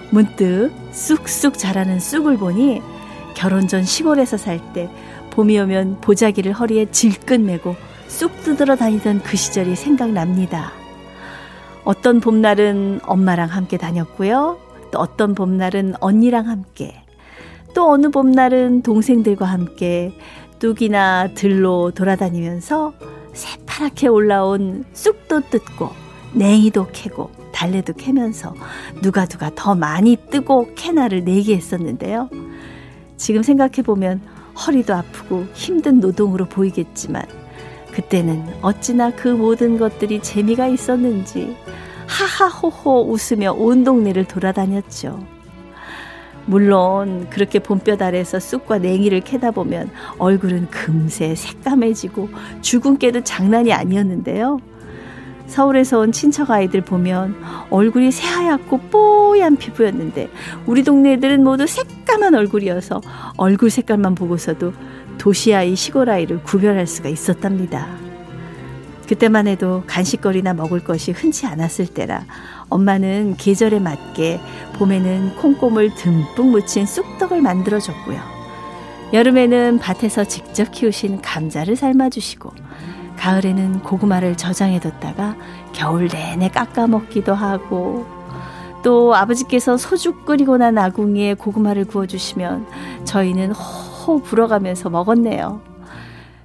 문득 0.10 0.72
쑥쑥 0.92 1.58
자라는 1.58 2.00
쑥을 2.00 2.38
보니 2.38 2.82
결혼 3.36 3.68
전 3.68 3.84
시골에서 3.84 4.38
살 4.38 4.60
때 4.74 4.90
봄이 5.32 5.58
오면 5.60 6.02
보자기를 6.02 6.54
허리에 6.54 6.92
질끈 6.92 7.46
매고 7.46 7.76
쑥 8.08 8.44
뜯으러 8.44 8.76
다니던 8.76 9.24
그 9.24 9.36
시절이 9.36 9.76
생각납니다. 9.76 10.72
어떤 11.84 12.20
봄날은 12.20 13.00
엄마랑 13.04 13.50
함께 13.50 13.78
다녔고요. 13.78 14.58
또 14.92 15.00
어떤 15.00 15.34
봄날은 15.34 15.96
언니랑 16.00 16.48
함께. 16.48 17.04
또 17.74 17.90
어느 17.90 18.10
봄날은 18.10 18.84
동생들과 18.84 19.46
함께 19.46 20.14
뚝이나 20.64 21.28
들로 21.34 21.92
돌아다니면서 21.92 22.94
새파랗게 23.34 24.08
올라온 24.08 24.86
쑥도 24.94 25.50
뜯고 25.50 25.90
냉이도 26.34 26.88
캐고 26.94 27.32
달래도 27.52 27.92
캐면서 27.92 28.56
누가 29.02 29.26
누가 29.26 29.52
더 29.54 29.76
많이 29.76 30.16
뜨고 30.16 30.74
캐나를 30.76 31.26
내기 31.26 31.54
했었는데요. 31.54 32.30
지금 33.18 33.44
생각해보면 33.44 34.22
허리도 34.66 34.94
아프고 34.94 35.46
힘든 35.54 36.00
노동으로 36.00 36.46
보이겠지만 36.46 37.24
그때는 37.92 38.48
어찌나 38.62 39.12
그 39.12 39.28
모든 39.28 39.78
것들이 39.78 40.22
재미가 40.22 40.68
있었는지 40.68 41.58
하하호호 42.08 43.12
웃으며 43.12 43.52
온 43.52 43.84
동네를 43.84 44.24
돌아다녔죠. 44.26 45.33
물론 46.46 47.28
그렇게 47.30 47.60
봄볕 47.60 48.02
아래서 48.02 48.40
쑥과 48.40 48.80
냉이를 48.80 49.22
캐다 49.22 49.52
보면 49.52 49.90
얼굴은 50.18 50.70
금세 50.70 51.36
새까매지고 51.36 52.30
주근깨도 52.62 53.24
장난이 53.24 53.72
아니었는데요. 53.72 54.60
서울에서 55.48 56.00
온 56.00 56.12
친척 56.12 56.50
아이들 56.52 56.82
보면 56.82 57.36
얼굴이 57.70 58.12
새하얗고 58.12 58.78
뽀얀 58.90 59.56
피부였는데 59.58 60.30
우리 60.66 60.84
동네 60.84 61.14
애들은 61.14 61.44
모두 61.44 61.68
새까만 61.68 62.34
얼굴이어서 62.34 63.02
얼굴 63.38 63.70
색깔만 63.70 64.16
보고서도 64.16 64.74
도시 65.18 65.54
아이 65.54 65.76
시골 65.76 66.10
아이를 66.10 66.42
구별할 66.44 66.88
수가 66.88 67.10
있었답니다. 67.10 68.03
그때만 69.14 69.48
해도 69.48 69.84
간식거리나 69.86 70.56
먹을 70.56 70.84
것이 70.84 71.12
흔치 71.12 71.46
않았을 71.46 71.86
때라 71.86 72.26
엄마는 72.70 73.36
계절에 73.38 73.80
맞게 73.80 74.40
봄에는 74.74 75.36
콩고물 75.36 75.94
듬뿍 75.94 76.48
묻힌 76.48 76.88
쑥떡을 76.88 77.40
만들어 77.42 77.80
줬고요. 77.80 78.20
여름에는 79.14 79.78
밭에서 79.78 80.24
직접 80.24 80.72
키우신 80.72 81.22
감자를 81.22 81.76
삶아 81.76 82.10
주시고 82.10 82.54
가을에는 83.18 83.82
고구마를 83.82 84.36
저장해 84.36 84.80
뒀다가 84.80 85.36
겨울 85.74 86.08
내내 86.08 86.50
깎아 86.50 86.88
먹기도 86.88 87.36
하고 87.36 88.08
또 88.82 89.16
아버지께서 89.16 89.78
소죽 89.78 90.26
끓이고 90.26 90.58
난 90.58 90.76
아궁이에 90.80 91.36
고구마를 91.36 91.86
구워 91.86 92.08
주시면 92.08 92.66
저희는 93.06 93.52
호호 93.52 94.24
불어가면서 94.24 94.90
먹었네요. 94.90 95.73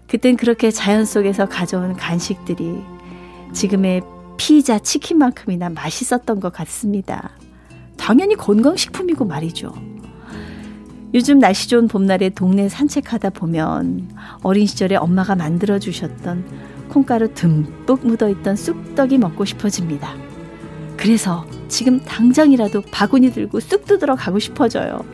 그땐 0.09 0.37
그렇게 0.37 0.71
자연 0.71 1.05
속에서 1.05 1.47
가져온 1.47 1.95
간식들이 1.95 2.83
지금의 3.53 4.03
피자, 4.39 4.79
치킨만큼이나 4.79 5.69
맛있었던 5.69 6.41
것 6.41 6.53
같습니다. 6.53 7.31
당연히 7.99 8.35
건강식품이고 8.35 9.27
말이죠. 9.27 9.73
요즘 11.15 11.39
날씨 11.39 11.69
좋은 11.69 11.89
봄날에 11.89 12.31
동네 12.31 12.69
산책하다 12.69 13.31
보면 13.31 14.11
어린 14.43 14.67
시절에 14.67 14.97
엄마가 14.97 15.37
만들어 15.37 15.79
주셨던 15.79 16.45
콩가루 16.89 17.35
듬뿍 17.35 18.07
묻어있던 18.07 18.57
쑥떡이 18.57 19.19
먹고 19.19 19.45
싶어집니다. 19.45 20.15
그래서 20.97 21.47
지금 21.69 22.01
당장이라도 22.01 22.83
바구니 22.91 23.33
들고 23.33 23.61
쑥 23.61 23.85
뜯으러 23.85 24.17
가고 24.17 24.39
싶어져요. 24.39 25.05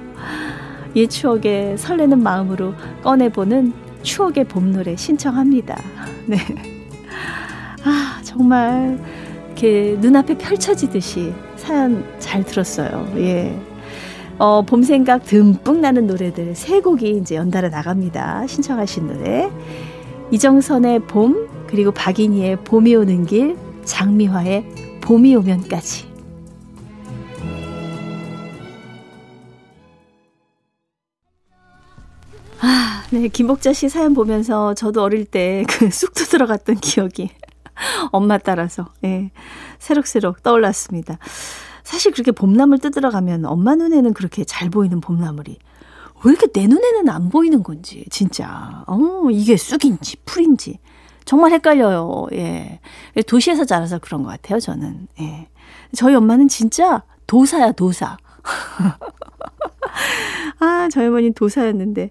옛 0.97 1.09
추억에 1.09 1.77
설레는 1.77 2.23
마음으로 2.23 2.75
꺼내보는 3.03 3.84
추억의 4.05 4.45
봄 4.45 4.73
노래 4.73 4.95
신청합니다. 4.95 5.77
네. 6.27 6.39
아, 7.83 8.21
정말 8.23 8.99
이렇게 9.47 9.97
눈앞에 9.99 10.39
펼쳐지듯이 10.39 11.33
사연 11.57 12.05
잘 12.21 12.45
들었어요. 12.45 13.11
예. 13.17 13.59
어, 14.39 14.63
봄 14.63 14.83
생각 14.83 15.25
듬뿍 15.25 15.79
나는 15.79 16.07
노래들 16.07 16.55
세 16.55 16.81
곡이 16.81 17.19
이제 17.19 17.37
연달아 17.37 17.71
나갑니다. 17.71 18.47
신청하신 18.47 19.07
노래. 19.07 19.51
이정선의 20.31 21.01
봄, 21.01 21.49
그리고 21.67 21.93
박인희의 21.93 22.57
봄이 22.65 22.95
오는 22.95 23.27
길, 23.27 23.57
장미화의 23.85 24.65
봄이 25.01 25.35
오면까지. 25.37 26.14
네. 33.15 33.29
김복자 33.29 33.73
씨 33.73 33.89
사연 33.89 34.15
보면서 34.15 34.75
저도 34.75 35.03
어릴 35.03 35.25
때 35.25 35.65
그 35.69 35.89
쑥도 35.91 36.25
들어갔던 36.25 36.77
기억이 36.77 37.31
엄마 38.13 38.39
따라서, 38.39 38.89
예. 39.05 39.31
새록새록 39.79 40.43
떠올랐습니다. 40.43 41.19
사실 41.83 42.13
그렇게 42.13 42.33
봄나물 42.33 42.79
뜯으러 42.79 43.11
가면 43.11 43.45
엄마 43.45 43.75
눈에는 43.75 44.15
그렇게 44.15 44.45
잘 44.45 44.71
보이는 44.71 45.01
봄나물이 45.01 45.59
왜 46.25 46.33
이렇게 46.33 46.47
내 46.49 46.67
눈에는 46.67 47.09
안 47.09 47.29
보이는 47.29 47.63
건지, 47.63 48.05
진짜. 48.11 48.85
어, 48.87 49.29
이게 49.31 49.57
쑥인지, 49.57 50.17
풀인지. 50.25 50.79
정말 51.25 51.53
헷갈려요. 51.53 52.27
예. 52.33 52.81
도시에서 53.27 53.65
자라서 53.65 53.99
그런 53.99 54.23
것 54.23 54.31
같아요, 54.31 54.59
저는. 54.59 55.09
예. 55.21 55.49
저희 55.95 56.15
엄마는 56.15 56.49
진짜 56.49 57.03
도사야, 57.27 57.73
도사. 57.73 58.17
아, 60.61 60.89
저희 60.91 61.07
어머니 61.07 61.33
도사였는데. 61.33 62.11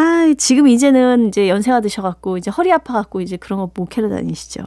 아, 0.00 0.32
지금 0.38 0.68
이제는 0.68 1.26
이제 1.28 1.48
연세가 1.48 1.80
드셔갖고, 1.80 2.38
이제 2.38 2.50
허리 2.52 2.72
아파갖고, 2.72 3.20
이제 3.20 3.36
그런 3.36 3.58
거 3.58 3.68
못 3.74 3.86
캐러 3.86 4.08
다니시죠. 4.08 4.62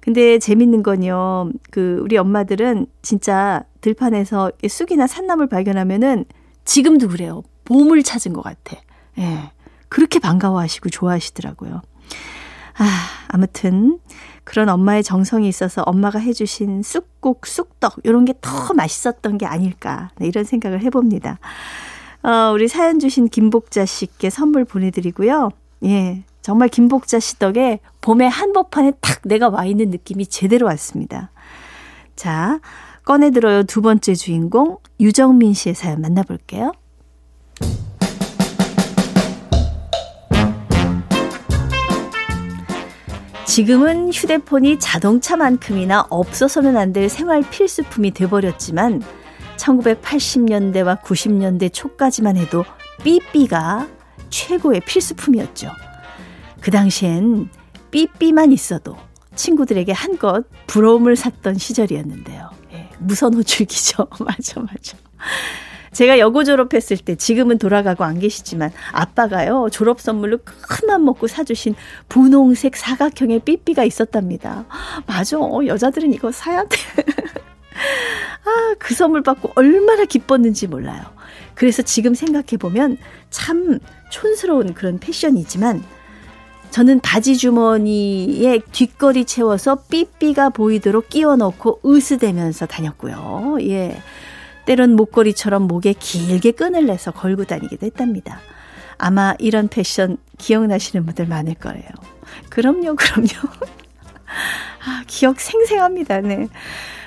근데 0.00 0.38
재밌는 0.38 0.82
건요, 0.84 1.50
그, 1.72 1.98
우리 2.02 2.16
엄마들은 2.16 2.86
진짜 3.02 3.64
들판에서 3.80 4.52
쑥이나 4.68 5.08
산나물 5.08 5.48
발견하면은 5.48 6.24
지금도 6.64 7.08
그래요. 7.08 7.42
봄을 7.64 8.02
찾은 8.04 8.32
것 8.32 8.42
같아. 8.42 8.76
예. 9.18 9.50
그렇게 9.88 10.20
반가워하시고 10.20 10.88
좋아하시더라고요. 10.90 11.82
아, 12.78 12.86
아무튼, 13.28 13.98
그런 14.44 14.68
엄마의 14.68 15.02
정성이 15.02 15.48
있어서 15.48 15.82
엄마가 15.82 16.18
해주신 16.20 16.82
쑥국, 16.82 17.46
쑥떡, 17.46 17.96
이런 18.04 18.24
게 18.24 18.34
더 18.40 18.72
맛있었던 18.74 19.38
게 19.38 19.46
아닐까. 19.46 20.10
네, 20.18 20.26
이런 20.28 20.44
생각을 20.44 20.80
해봅니다. 20.82 21.38
어, 22.24 22.52
우리 22.52 22.68
사연 22.68 22.98
주신 22.98 23.28
김복자 23.28 23.84
씨께 23.84 24.30
선물 24.30 24.64
보내드리고요. 24.64 25.50
예. 25.84 26.24
정말 26.40 26.68
김복자 26.68 27.20
씨 27.20 27.38
덕에 27.38 27.80
봄의 28.00 28.28
한복판에 28.28 28.92
탁 29.00 29.20
내가 29.24 29.48
와 29.48 29.64
있는 29.64 29.90
느낌이 29.90 30.26
제대로 30.26 30.66
왔습니다. 30.66 31.30
자, 32.16 32.60
꺼내들어요 33.04 33.64
두 33.64 33.82
번째 33.82 34.14
주인공, 34.14 34.78
유정민 35.00 35.52
씨의 35.54 35.74
사연 35.74 36.00
만나볼게요. 36.00 36.72
지금은 43.46 44.10
휴대폰이 44.12 44.78
자동차만큼이나 44.78 46.06
없어서는 46.10 46.76
안 46.76 46.92
될 46.94 47.08
생활 47.08 47.42
필수품이 47.42 48.12
돼버렸지만 48.12 49.02
1980년대와 49.56 51.00
90년대 51.02 51.72
초까지만 51.72 52.36
해도 52.36 52.64
삐삐가 53.02 53.88
최고의 54.30 54.80
필수품이었죠. 54.80 55.70
그 56.60 56.70
당시엔 56.70 57.48
삐삐만 57.90 58.52
있어도 58.52 58.96
친구들에게 59.34 59.92
한껏 59.92 60.44
부러움을 60.66 61.16
샀던 61.16 61.58
시절이었는데요. 61.58 62.50
예, 62.72 62.88
무선 62.98 63.34
호출기죠. 63.34 64.08
맞아, 64.24 64.60
맞아. 64.60 64.96
제가 65.92 66.18
여고 66.18 66.42
졸업했을 66.42 66.96
때 66.96 67.14
지금은 67.14 67.58
돌아가고 67.58 68.02
안 68.02 68.18
계시지만 68.18 68.72
아빠가요 68.90 69.68
졸업 69.70 70.00
선물로 70.00 70.38
큰 70.44 70.88
맘 70.88 71.04
먹고 71.04 71.28
사주신 71.28 71.76
분홍색 72.08 72.76
사각형의 72.76 73.40
삐삐가 73.40 73.84
있었답니다. 73.84 74.64
맞아 75.06 75.38
여자들은 75.38 76.12
이거 76.12 76.32
사야 76.32 76.64
돼. 76.64 76.76
아, 78.54 78.74
그 78.78 78.94
선물 78.94 79.22
받고 79.22 79.52
얼마나 79.56 80.04
기뻤는지 80.04 80.66
몰라요. 80.66 81.02
그래서 81.54 81.82
지금 81.82 82.14
생각해보면 82.14 82.98
참 83.30 83.78
촌스러운 84.10 84.74
그런 84.74 84.98
패션이지만 84.98 85.82
저는 86.70 87.00
바지 87.00 87.36
주머니에 87.36 88.58
뒷걸이 88.72 89.26
채워서 89.26 89.76
삐삐가 89.88 90.50
보이도록 90.50 91.08
끼워 91.08 91.36
넣고 91.36 91.80
으스대면서 91.86 92.66
다녔고요. 92.66 93.58
예. 93.60 94.00
때론 94.66 94.96
목걸이처럼 94.96 95.68
목에 95.68 95.92
길게 95.92 96.52
끈을 96.52 96.86
내서 96.86 97.10
걸고 97.12 97.44
다니기도 97.44 97.86
했답니다. 97.86 98.40
아마 98.98 99.34
이런 99.38 99.68
패션 99.68 100.16
기억나시는 100.38 101.04
분들 101.04 101.26
많을 101.26 101.54
거예요. 101.54 101.84
그럼요, 102.48 102.96
그럼요. 102.96 103.28
아, 104.86 105.04
기억 105.06 105.40
생생합니다. 105.40 106.20
네. 106.20 106.48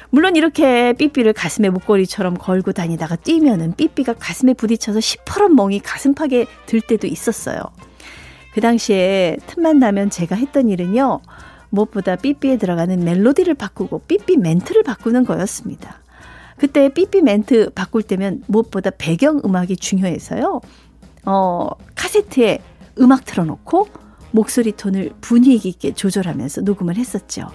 물론 0.09 0.35
이렇게 0.35 0.93
삐삐를 0.93 1.33
가슴에 1.33 1.69
목걸이처럼 1.69 2.35
걸고 2.35 2.71
다니다가 2.71 3.15
뛰면은 3.15 3.73
삐삐가 3.75 4.13
가슴에 4.13 4.53
부딪혀서 4.53 4.99
시퍼런 5.01 5.55
멍이 5.55 5.79
가슴팍에 5.79 6.45
들 6.65 6.81
때도 6.81 7.07
있었어요. 7.07 7.59
그 8.53 8.61
당시에 8.61 9.37
틈만 9.47 9.79
나면 9.79 10.09
제가 10.09 10.35
했던 10.35 10.69
일은요. 10.69 11.19
무엇보다 11.69 12.15
삐삐에 12.15 12.57
들어가는 12.57 13.03
멜로디를 13.03 13.53
바꾸고 13.53 13.99
삐삐 14.07 14.37
멘트를 14.37 14.83
바꾸는 14.83 15.25
거였습니다. 15.25 16.01
그때 16.57 16.89
삐삐 16.89 17.21
멘트 17.21 17.69
바꿀 17.71 18.03
때면 18.03 18.43
무엇보다 18.47 18.89
배경 18.89 19.41
음악이 19.43 19.77
중요해서요. 19.77 20.61
어, 21.25 21.69
카세트에 21.93 22.59
음악 22.99 23.25
틀어놓고 23.25 23.87
목소리 24.31 24.71
톤을 24.71 25.11
분위기 25.21 25.69
있게 25.69 25.93
조절하면서 25.93 26.61
녹음을 26.61 26.95
했었죠. 26.95 27.49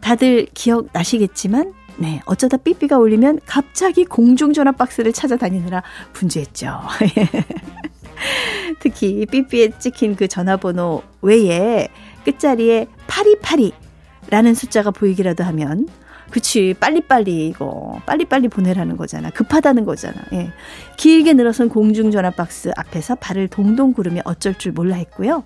다들 0.00 0.46
기억나시겠지만 0.54 1.74
네, 1.96 2.22
어쩌다 2.24 2.56
삐삐가 2.56 2.98
울리면 2.98 3.40
갑자기 3.44 4.04
공중전화 4.04 4.72
박스를 4.72 5.12
찾아다니느라 5.12 5.82
분주했죠. 6.14 6.80
특히 8.80 9.26
삐삐에 9.26 9.78
찍힌 9.78 10.16
그 10.16 10.26
전화번호 10.26 11.02
외에 11.20 11.88
끝자리에 12.24 12.86
8282라는 13.06 14.54
숫자가 14.54 14.90
보이기라도 14.90 15.44
하면 15.44 15.88
그치. 16.30 16.74
빨리빨리 16.78 17.48
이거 17.48 18.00
빨리빨리 18.06 18.48
보내라는 18.48 18.96
거잖아. 18.96 19.30
급하다는 19.30 19.84
거잖아. 19.84 20.16
예. 20.32 20.52
길게 20.96 21.32
늘어선 21.34 21.68
공중전화 21.68 22.30
박스 22.30 22.70
앞에서 22.76 23.16
발을 23.16 23.48
동동 23.48 23.92
구르며 23.92 24.22
어쩔 24.24 24.54
줄 24.54 24.72
몰라 24.72 24.96
했고요. 24.96 25.42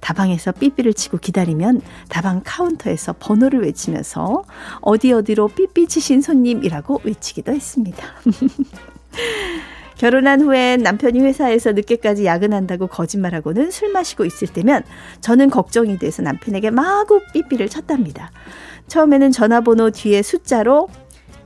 다방에서 0.00 0.52
삐삐를 0.52 0.94
치고 0.94 1.18
기다리면 1.18 1.80
다방 2.08 2.42
카운터에서 2.44 3.14
번호를 3.18 3.62
외치면서 3.62 4.44
어디 4.80 5.12
어디로 5.12 5.48
삐삐 5.48 5.86
치신 5.86 6.20
손님이라고 6.20 7.02
외치기도 7.04 7.52
했습니다. 7.52 8.04
결혼한 9.96 10.40
후엔 10.40 10.82
남편이 10.82 11.20
회사에서 11.20 11.72
늦게까지 11.72 12.26
야근한다고 12.26 12.88
거짓말하고는 12.88 13.70
술 13.70 13.92
마시고 13.92 14.24
있을 14.24 14.48
때면 14.48 14.82
저는 15.20 15.50
걱정이 15.50 15.98
돼서 15.98 16.22
남편에게 16.22 16.70
마구 16.70 17.20
삐삐를 17.32 17.68
쳤답니다. 17.68 18.30
처음에는 18.88 19.32
전화번호 19.32 19.90
뒤에 19.90 20.22
숫자로 20.22 20.88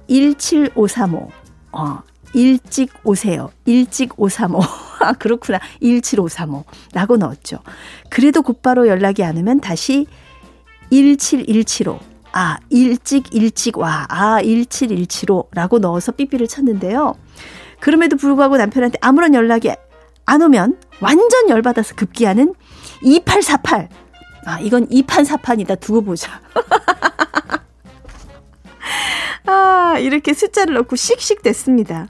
17535. 0.08 1.30
어, 1.72 2.02
일찍 2.34 2.90
오세요. 3.04 3.50
일찍 3.64 4.18
535. 4.18 4.60
아, 5.00 5.12
그렇구나. 5.12 5.60
17535. 5.80 6.64
라고 6.92 7.16
넣었죠. 7.16 7.58
그래도 8.10 8.42
곧바로 8.42 8.88
연락이 8.88 9.22
안 9.22 9.36
오면 9.36 9.60
다시 9.60 10.06
17175. 10.90 11.98
아, 12.32 12.58
일찍 12.70 13.34
일찍 13.34 13.78
와. 13.78 14.06
아, 14.08 14.40
17175. 14.40 15.48
라고 15.52 15.78
넣어서 15.78 16.12
삐삐를 16.12 16.48
쳤는데요. 16.48 17.14
그럼에도 17.80 18.16
불구하고 18.16 18.56
남편한테 18.56 18.98
아무런 19.00 19.34
연락이 19.34 19.70
안 20.26 20.42
오면 20.42 20.78
완전 21.00 21.48
열받아서 21.48 21.94
급기야는 21.94 22.54
2848. 23.02 23.88
아, 24.48 24.58
이건 24.60 24.86
이판사판이다. 24.90 25.74
두고 25.74 26.00
보자. 26.00 26.40
아, 29.44 29.98
이렇게 30.00 30.32
숫자를 30.32 30.72
넣고 30.72 30.96
씩씩 30.96 31.42
됐습니다. 31.42 32.08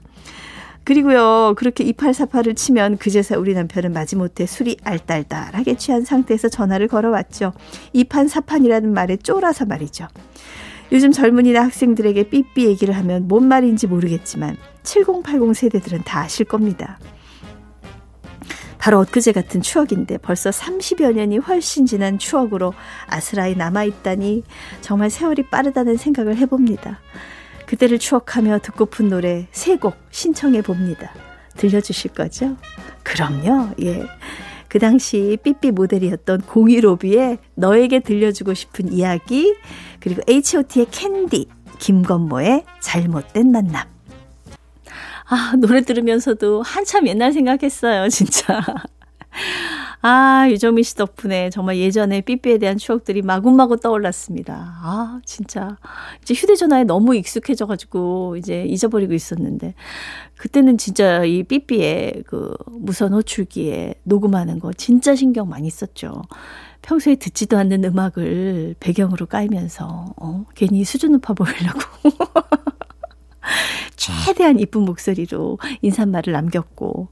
그리고요, 0.85 1.53
그렇게 1.57 1.83
2848을 1.83 2.55
치면 2.55 2.97
그제서 2.97 3.37
우리 3.37 3.53
남편은 3.53 3.91
마지못해 3.91 4.45
술이 4.45 4.77
알딸딸하게 4.85 5.75
취한 5.75 6.05
상태에서 6.05 6.47
전화를 6.47 6.87
걸어왔죠. 6.87 7.51
이판사판이라는 7.91 8.93
말에 8.93 9.17
쫄아서 9.17 9.65
말이죠. 9.65 10.07
요즘 10.93 11.11
젊은이나 11.11 11.63
학생들에게 11.63 12.29
삐삐 12.29 12.67
얘기를 12.67 12.95
하면 12.95 13.27
뭔 13.27 13.49
말인지 13.49 13.87
모르겠지만 13.87 14.55
7080 14.83 15.55
세대들은 15.55 16.03
다 16.05 16.21
아실 16.21 16.45
겁니다. 16.45 16.99
바로 18.79 18.99
엊그제 19.01 19.33
같은 19.33 19.61
추억인데 19.61 20.17
벌써 20.17 20.49
30여 20.49 21.13
년이 21.13 21.37
훨씬 21.37 21.85
지난 21.85 22.17
추억으로 22.17 22.73
아스라이 23.07 23.55
남아있다니 23.55 24.43
정말 24.81 25.09
세월이 25.09 25.49
빠르다는 25.49 25.97
생각을 25.97 26.37
해봅니다. 26.37 26.99
그때를 27.67 27.99
추억하며 27.99 28.59
듣고픈 28.59 29.09
노래 29.09 29.47
세곡 29.51 29.95
신청해 30.09 30.63
봅니다. 30.63 31.13
들려주실 31.57 32.13
거죠? 32.13 32.55
그럼요, 33.03 33.75
예. 33.81 34.07
그 34.69 34.79
당시 34.79 35.37
삐삐 35.43 35.71
모델이었던 35.71 36.41
공이로비의 36.41 37.39
너에게 37.55 37.99
들려주고 37.99 38.53
싶은 38.53 38.93
이야기, 38.93 39.55
그리고 39.99 40.21
H.O.T의 40.27 40.87
캔디, 40.89 41.47
김건모의 41.79 42.63
잘못된 42.79 43.51
만남. 43.51 43.98
아, 45.29 45.53
노래 45.57 45.81
들으면서도 45.81 46.63
한참 46.63 47.07
옛날 47.07 47.31
생각했어요, 47.33 48.09
진짜. 48.09 48.61
아, 50.01 50.47
유정민 50.49 50.83
씨 50.83 50.95
덕분에 50.95 51.49
정말 51.51 51.77
예전에 51.77 52.21
삐삐에 52.21 52.57
대한 52.57 52.77
추억들이 52.77 53.21
마구마구 53.21 53.77
떠올랐습니다. 53.77 54.79
아, 54.81 55.19
진짜. 55.25 55.77
이제 56.23 56.33
휴대전화에 56.33 56.85
너무 56.85 57.15
익숙해져가지고 57.15 58.37
이제 58.37 58.63
잊어버리고 58.63 59.13
있었는데, 59.13 59.75
그때는 60.37 60.77
진짜 60.77 61.23
이 61.25 61.43
삐삐에 61.43 62.23
그 62.25 62.53
무선 62.67 63.13
호출기에 63.13 63.95
녹음하는 64.03 64.59
거 64.59 64.73
진짜 64.73 65.15
신경 65.15 65.47
많이 65.49 65.69
썼죠. 65.69 66.23
평소에 66.81 67.15
듣지도 67.15 67.57
않는 67.57 67.83
음악을 67.83 68.75
배경으로 68.79 69.27
깔면서, 69.27 70.15
어, 70.17 70.45
괜히 70.55 70.83
수준 70.85 71.11
높아 71.11 71.33
보이려고. 71.33 71.79
최대한 73.95 74.59
이쁜 74.59 74.83
목소리로 74.83 75.59
인사말을 75.81 76.33
남겼고 76.33 77.09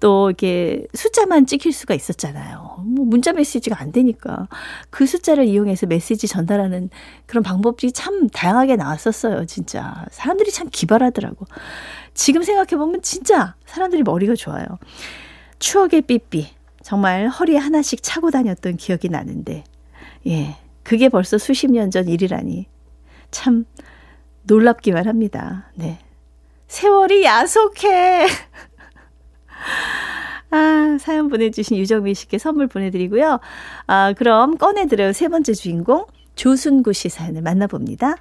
또 0.00 0.30
이게 0.30 0.86
숫자만 0.94 1.46
찍힐 1.46 1.72
수가 1.72 1.94
있었잖아요. 1.94 2.84
뭐 2.84 3.04
문자 3.04 3.32
메시지가 3.32 3.80
안 3.80 3.92
되니까 3.92 4.48
그 4.90 5.06
숫자를 5.06 5.46
이용해서 5.46 5.86
메시지 5.86 6.28
전달하는 6.28 6.90
그런 7.26 7.42
방법들이 7.42 7.92
참 7.92 8.28
다양하게 8.28 8.76
나왔었어요. 8.76 9.46
진짜 9.46 10.04
사람들이 10.10 10.50
참 10.50 10.68
기발하더라고. 10.70 11.46
지금 12.14 12.42
생각해 12.42 12.76
보면 12.78 13.02
진짜 13.02 13.54
사람들이 13.66 14.02
머리가 14.02 14.34
좋아요. 14.34 14.66
추억의 15.58 16.02
삐삐 16.02 16.48
정말 16.82 17.28
허리에 17.28 17.56
하나씩 17.58 18.02
차고 18.02 18.30
다녔던 18.30 18.76
기억이 18.76 19.08
나는데 19.08 19.64
예 20.26 20.56
그게 20.82 21.08
벌써 21.08 21.38
수십 21.38 21.70
년 21.70 21.90
전 21.90 22.08
일이라니 22.08 22.66
참 23.30 23.64
놀랍기만 24.46 25.06
합니다. 25.06 25.70
네. 25.74 25.98
세월이 26.68 27.24
야속해. 27.24 28.26
아, 30.50 30.96
사연 31.00 31.28
보내주신 31.28 31.76
유정민 31.76 32.14
씨께 32.14 32.38
선물 32.38 32.66
보내드리고요. 32.66 33.40
아, 33.86 34.12
그럼 34.16 34.56
꺼내드려요. 34.56 35.12
세 35.12 35.28
번째 35.28 35.54
주인공, 35.54 36.06
조순구 36.34 36.92
씨 36.92 37.08
사연을 37.08 37.42
만나봅니다. 37.42 38.16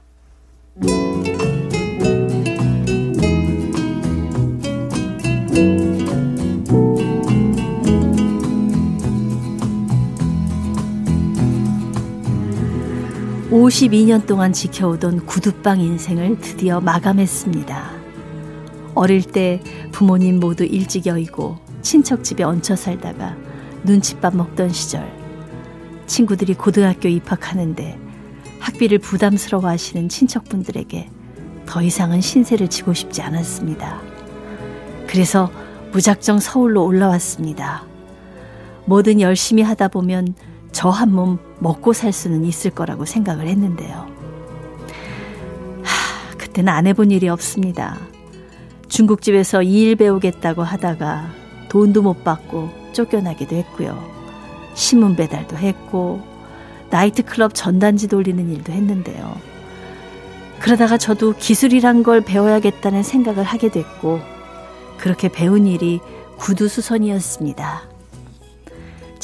52년 13.56 14.28
동안 14.28 14.52
지켜오던 14.52 15.26
구두방 15.28 15.80
인생을 15.80 16.41
드디어 16.41 16.82
마감했습니다. 16.82 17.89
어릴 18.96 19.24
때 19.24 19.62
부모님 19.94 20.41
모두 20.41 20.65
일찍 20.65 21.06
여의고 21.06 21.58
친척 21.82 22.22
집에 22.22 22.44
얹혀 22.44 22.76
살다가 22.76 23.38
눈칫밥 23.86 24.36
먹던 24.36 24.74
시절 24.74 25.10
친구들이 26.06 26.56
고등학교 26.56 27.08
입학하는데 27.08 27.98
학비를 28.60 29.00
부담스러워 29.00 29.70
하시는 29.70 30.10
친척분들에게 30.10 31.10
더 31.65 31.82
이상은 31.82 32.20
신세를 32.20 32.68
지고 32.70 32.94
싶지 32.94 33.22
않았습니다. 33.22 34.02
그래서 35.08 35.50
무작정 35.94 36.41
서울로 36.41 36.84
올라왔습니다. 36.84 37.86
뭐든 38.86 39.22
열심히 39.22 39.63
하다 39.63 39.88
보면 39.88 40.36
저 40.76 40.90
한 40.92 41.10
몸 41.12 41.40
먹고 41.60 41.94
살 41.94 42.12
수는 42.12 42.44
있을 42.44 42.70
거라고 42.70 43.06
생각을 43.06 43.48
했는데요. 43.48 44.08
하, 45.84 46.38
그때는 46.38 46.74
안 46.74 46.86
해본 46.86 47.12
일이 47.12 47.30
없습니다. 47.30 47.98
중국집에서 48.90 49.64
이 49.64 49.86
일 49.86 49.96
배우겠다고 49.96 50.64
하다가 50.64 51.30
돈도 51.70 52.02
못 52.02 52.26
받고 52.26 52.70
쫓겨나기도 52.92 53.56
했고요. 53.56 53.98
신문 54.74 55.16
배달도 55.16 55.56
했고, 55.56 56.22
나이트클럽 56.90 57.54
전단지 57.56 58.10
돌리는 58.10 58.52
일도 58.52 58.74
했는데요. 58.74 59.38
그러다가 60.60 60.98
저도 60.98 61.36
기술이란 61.38 62.04
걸 62.04 62.20
배워야겠다는 62.20 63.02
생각을 63.02 63.44
하게 63.46 63.70
됐고, 63.70 64.20
그렇게 64.98 65.30
배운 65.30 65.68
일이 65.68 66.02
구두수선이었습니다. 66.38 67.95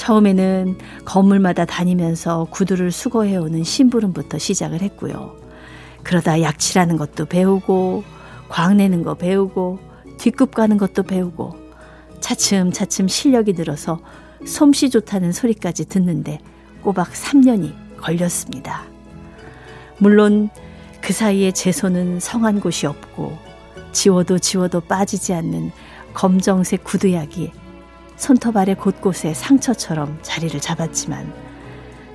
처음에는 0.02 0.80
건물마다 1.06 1.66
다니면서 1.66 2.48
구두를 2.50 2.92
수거해오는 2.92 3.64
심부름부터 3.64 4.40
시작을 4.40 4.82
했고요. 4.82 5.36
그러다 6.02 6.42
약칠하는 6.42 6.98
것도 6.98 7.26
배우고, 7.26 8.04
광내는 8.50 9.04
거 9.04 9.14
배우고, 9.14 9.78
뒷굽 10.18 10.56
가는 10.56 10.78
것도 10.78 11.04
배우고, 11.04 11.56
차츰차츰 12.20 13.08
실력이 13.08 13.54
늘어서 13.54 14.00
솜씨 14.44 14.90
좋다는 14.90 15.32
소리까지 15.34 15.86
듣는데 15.86 16.40
꼬박 16.82 17.12
3년이 17.12 17.72
걸렸습니다. 17.98 18.86
물론 20.00 20.50
그 21.00 21.14
사이에 21.14 21.52
제 21.52 21.72
손은 21.72 22.20
성한 22.20 22.60
곳이 22.60 22.88
없고 22.88 23.38
지워도 23.92 24.40
지워도 24.40 24.82
빠지지 24.82 25.34
않는 25.34 25.72
검정색 26.16 26.84
구두약이 26.84 27.61
손톱 28.15 28.58
아래 28.58 28.74
곳곳에 28.74 29.34
상처처럼 29.34 30.19
자리를 30.21 30.60
잡았지만 30.60 31.34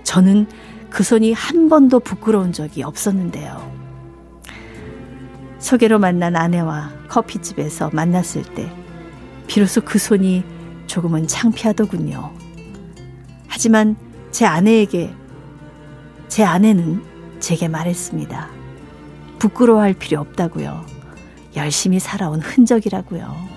저는 0.05 0.47
그 0.91 1.03
손이 1.03 1.33
한 1.33 1.69
번도 1.69 2.01
부끄러운 2.01 2.53
적이 2.53 2.85
없었는데요. 2.85 3.75
소개로 5.59 5.99
만난 5.99 6.37
아내와 6.37 6.93
커피집에서 7.09 7.91
만났을 7.93 8.43
때 8.55 8.71
비로소 9.47 9.81
그 9.81 9.99
손이 9.99 10.45
조금은 10.87 11.27
창피하더군요. 11.27 12.33
하지만 13.49 13.97
제 14.31 14.45
아내에게, 14.45 15.13
제 16.29 16.45
아내는 16.45 17.03
제게 17.41 17.69
말했습니다. 17.69 18.49
부끄러워할 19.39 19.95
필요 19.95 20.21
없다고요. 20.21 20.85
열심히 21.57 21.99
살아온 21.99 22.41
흔적이라고요. 22.41 23.56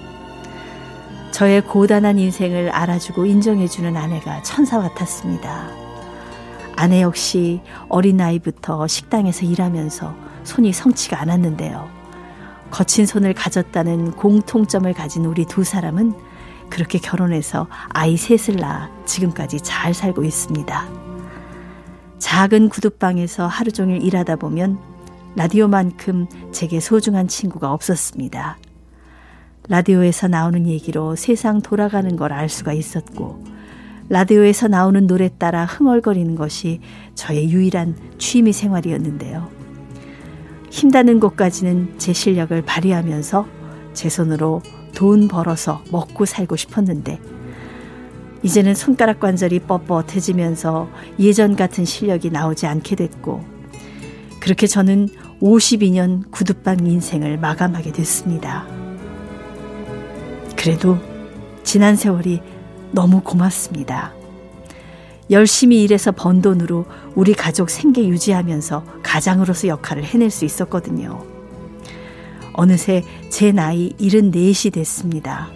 저의 1.40 1.62
고단한 1.62 2.20
인생을 2.20 2.70
알아주고 2.70 3.26
인정해주는 3.26 3.96
아내가 3.96 4.44
천사 4.44 4.78
같았습니다. 4.78 5.70
아내 6.76 7.02
역시 7.02 7.62
어린 7.88 8.18
나이부터 8.18 8.88
식당에서 8.88 9.46
일하면서 9.46 10.14
손이 10.44 10.74
성치가 10.74 11.22
않았는데요. 11.22 11.90
거친 12.72 13.06
손을 13.06 13.34
가졌다는 13.34 14.12
공통점을 14.18 14.94
가진 14.94 15.24
우리 15.24 15.46
두 15.46 15.64
사람은 15.64 16.14
그렇게 16.70 17.00
결혼해서 17.00 17.68
아이 17.88 18.18
셋을 18.18 18.60
낳아 18.60 18.90
지금까지 19.06 19.62
잘 19.62 19.94
살고 19.94 20.26
있습니다. 20.26 20.90
작은 22.18 22.68
구두방에서 22.68 23.48
하루 23.48 23.72
종일 23.72 24.04
일하다 24.04 24.36
보면 24.36 24.78
라디오만큼 25.38 26.28
제게 26.52 26.82
소중한 26.82 27.30
친구가 27.30 27.72
없었습니다. 27.72 28.58
라디오에서 29.70 30.28
나오는 30.28 30.68
얘기로 30.68 31.16
세상 31.16 31.62
돌아가는 31.62 32.16
걸 32.16 32.32
알 32.34 32.50
수가 32.50 32.74
있었고, 32.74 33.44
라디오에서 34.10 34.68
나오는 34.68 35.06
노래 35.06 35.30
따라 35.38 35.66
흥얼거리는 35.66 36.36
것이 36.36 36.80
저의 37.14 37.52
유일한 37.52 37.96
취미 38.18 38.52
생활이었는데요. 38.52 39.48
힘닿는 40.72 41.20
곳까지는 41.20 41.96
제 42.00 42.14
실력을 42.14 42.60
발휘하면서 42.64 43.46
제 43.94 44.10
손으로 44.10 44.62
돈 44.96 45.28
벌어서 45.28 45.84
먹고 45.92 46.26
살고 46.26 46.56
싶었는데 46.56 47.20
이제는 48.44 48.74
손가락 48.76 49.20
관절이 49.20 49.62
뻣뻣해지면서 49.62 50.88
예전 51.20 51.56
같은 51.56 51.86
실력이 51.86 52.30
나오지 52.30 52.66
않게 52.68 52.96
됐고 52.96 53.44
그렇게 54.40 54.68
저는 54.68 55.10
52년 55.42 56.32
구두방 56.32 56.86
인생을 56.86 57.38
마감하게 57.38 57.92
됐습니다. 57.92 58.79
그래도 60.60 60.98
지난 61.64 61.96
세월이 61.96 62.42
너무 62.92 63.22
고맙습니다. 63.22 64.12
열심히 65.32 65.82
일해서 65.84 66.12
번 66.12 66.42
돈으로 66.42 66.86
우리 67.16 67.34
가족 67.34 67.70
생계 67.70 68.06
유지하면서 68.06 68.84
가장으로서 69.02 69.70
역할을 69.70 70.04
해낼 70.04 70.30
수 70.30 70.44
있었거든요. 70.44 71.26
어느새 72.52 73.06
제 73.30 73.54
나이 73.54 73.94
74이 74.02 74.74
됐습니다. 74.74 75.48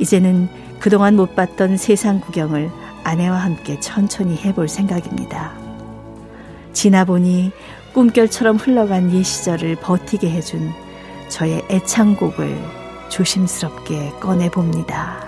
이제는 0.00 0.48
그동안 0.80 1.14
못 1.14 1.36
봤던 1.36 1.76
세상 1.76 2.20
구경을 2.20 2.72
아내와 3.04 3.36
함께 3.36 3.78
천천히 3.78 4.36
해볼 4.36 4.68
생각입니다. 4.68 5.52
지나보니 6.72 7.52
꿈결처럼 7.94 8.56
흘러간 8.56 9.12
옛 9.12 9.22
시절을 9.22 9.76
버티게 9.76 10.28
해준 10.28 10.72
저의 11.28 11.64
애창곡을 11.70 12.85
조심스럽게 13.08 14.10
꺼내봅니다. 14.20 15.24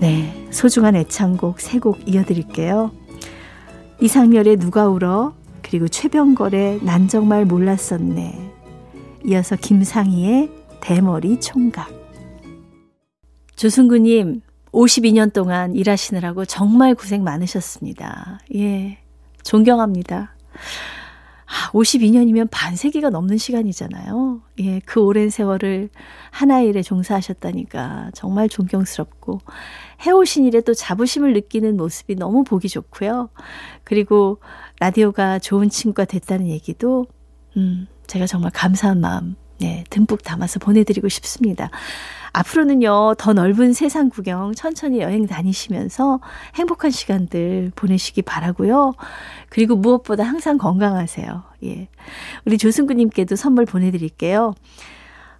네, 0.00 0.48
소중한 0.50 0.94
애창곡 0.96 1.60
세 1.60 1.78
곡 1.78 2.06
이어드릴게요. 2.08 2.92
이상열의 4.00 4.56
누가 4.58 4.86
울어 4.88 5.34
그리고 5.62 5.88
최병걸의 5.88 6.80
난 6.84 7.08
정말 7.08 7.44
몰랐었네. 7.44 8.52
이어서 9.24 9.56
김상희의 9.56 10.50
대머리 10.80 11.40
총각. 11.40 11.90
조승구님, 13.56 14.42
52년 14.70 15.32
동안 15.32 15.74
일하시느라고 15.74 16.44
정말 16.44 16.94
고생 16.94 17.24
많으셨습니다. 17.24 18.40
예, 18.54 18.98
존경합니다. 19.42 20.34
52년이면 21.72 22.46
아, 22.46 22.48
반세기가 22.50 23.10
넘는 23.10 23.38
시간이잖아요. 23.38 24.42
예, 24.60 24.80
그 24.80 25.00
오랜 25.00 25.30
세월을 25.30 25.90
하나의 26.30 26.68
일에 26.68 26.82
종사하셨다니까 26.82 28.10
정말 28.14 28.48
존경스럽고 28.48 29.40
해오신 30.04 30.44
일에 30.44 30.60
또 30.60 30.74
자부심을 30.74 31.32
느끼는 31.32 31.76
모습이 31.76 32.16
너무 32.16 32.44
보기 32.44 32.68
좋고요. 32.68 33.30
그리고 33.84 34.40
라디오가 34.80 35.38
좋은 35.38 35.68
친구가 35.68 36.04
됐다는 36.04 36.48
얘기도 36.48 37.06
음, 37.56 37.86
제가 38.06 38.26
정말 38.26 38.50
감사한 38.52 39.00
마음 39.00 39.36
네, 39.58 39.84
듬뿍 39.90 40.22
담아서 40.22 40.58
보내드리고 40.58 41.08
싶습니다. 41.08 41.70
앞으로는요, 42.32 43.14
더 43.16 43.32
넓은 43.32 43.72
세상 43.72 44.10
구경 44.10 44.54
천천히 44.54 45.00
여행 45.00 45.26
다니시면서 45.26 46.20
행복한 46.56 46.90
시간들 46.90 47.72
보내시기 47.74 48.22
바라고요. 48.22 48.92
그리고 49.48 49.76
무엇보다 49.76 50.24
항상 50.24 50.58
건강하세요. 50.58 51.42
예. 51.64 51.88
우리 52.44 52.58
조승구님께도 52.58 53.36
선물 53.36 53.64
보내드릴게요. 53.64 54.54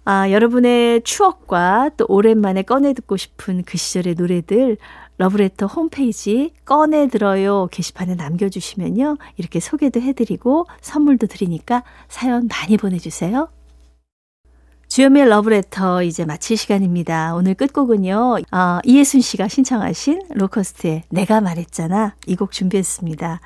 아, 0.05 0.31
여러분의 0.31 1.03
추억과 1.03 1.91
또 1.97 2.05
오랜만에 2.07 2.63
꺼내 2.63 2.93
듣고 2.93 3.17
싶은 3.17 3.63
그 3.63 3.77
시절의 3.77 4.15
노래들 4.15 4.77
러브레터 5.17 5.65
홈페이지 5.65 6.53
꺼내 6.63 7.07
들어요 7.07 7.67
게시판에 7.71 8.15
남겨주시면요. 8.15 9.17
이렇게 9.35 9.59
소개도 9.59 9.99
해드리고 9.99 10.65
선물도 10.81 11.27
드리니까 11.27 11.83
사연 12.07 12.47
많이 12.47 12.77
보내주세요. 12.77 13.49
주연미의 14.87 15.27
러브레터 15.27 16.01
이제 16.03 16.25
마칠 16.25 16.57
시간입니다. 16.57 17.35
오늘 17.35 17.53
끝곡은요. 17.55 18.37
어, 18.51 18.79
이예순 18.85 19.21
씨가 19.21 19.47
신청하신 19.47 20.21
로커스트의 20.33 21.03
내가 21.09 21.41
말했잖아 21.41 22.15
이 22.25 22.35
곡 22.35 22.51
준비했습니다. 22.51 23.41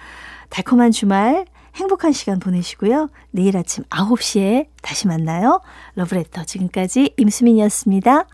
달콤한 0.49 0.91
주말 0.91 1.45
행복한 1.75 2.11
시간 2.11 2.39
보내시고요. 2.39 3.09
내일 3.31 3.57
아침 3.57 3.83
9시에 3.85 4.67
다시 4.81 5.07
만나요. 5.07 5.61
러브레터 5.95 6.43
지금까지 6.43 7.13
임수민이었습니다. 7.17 8.27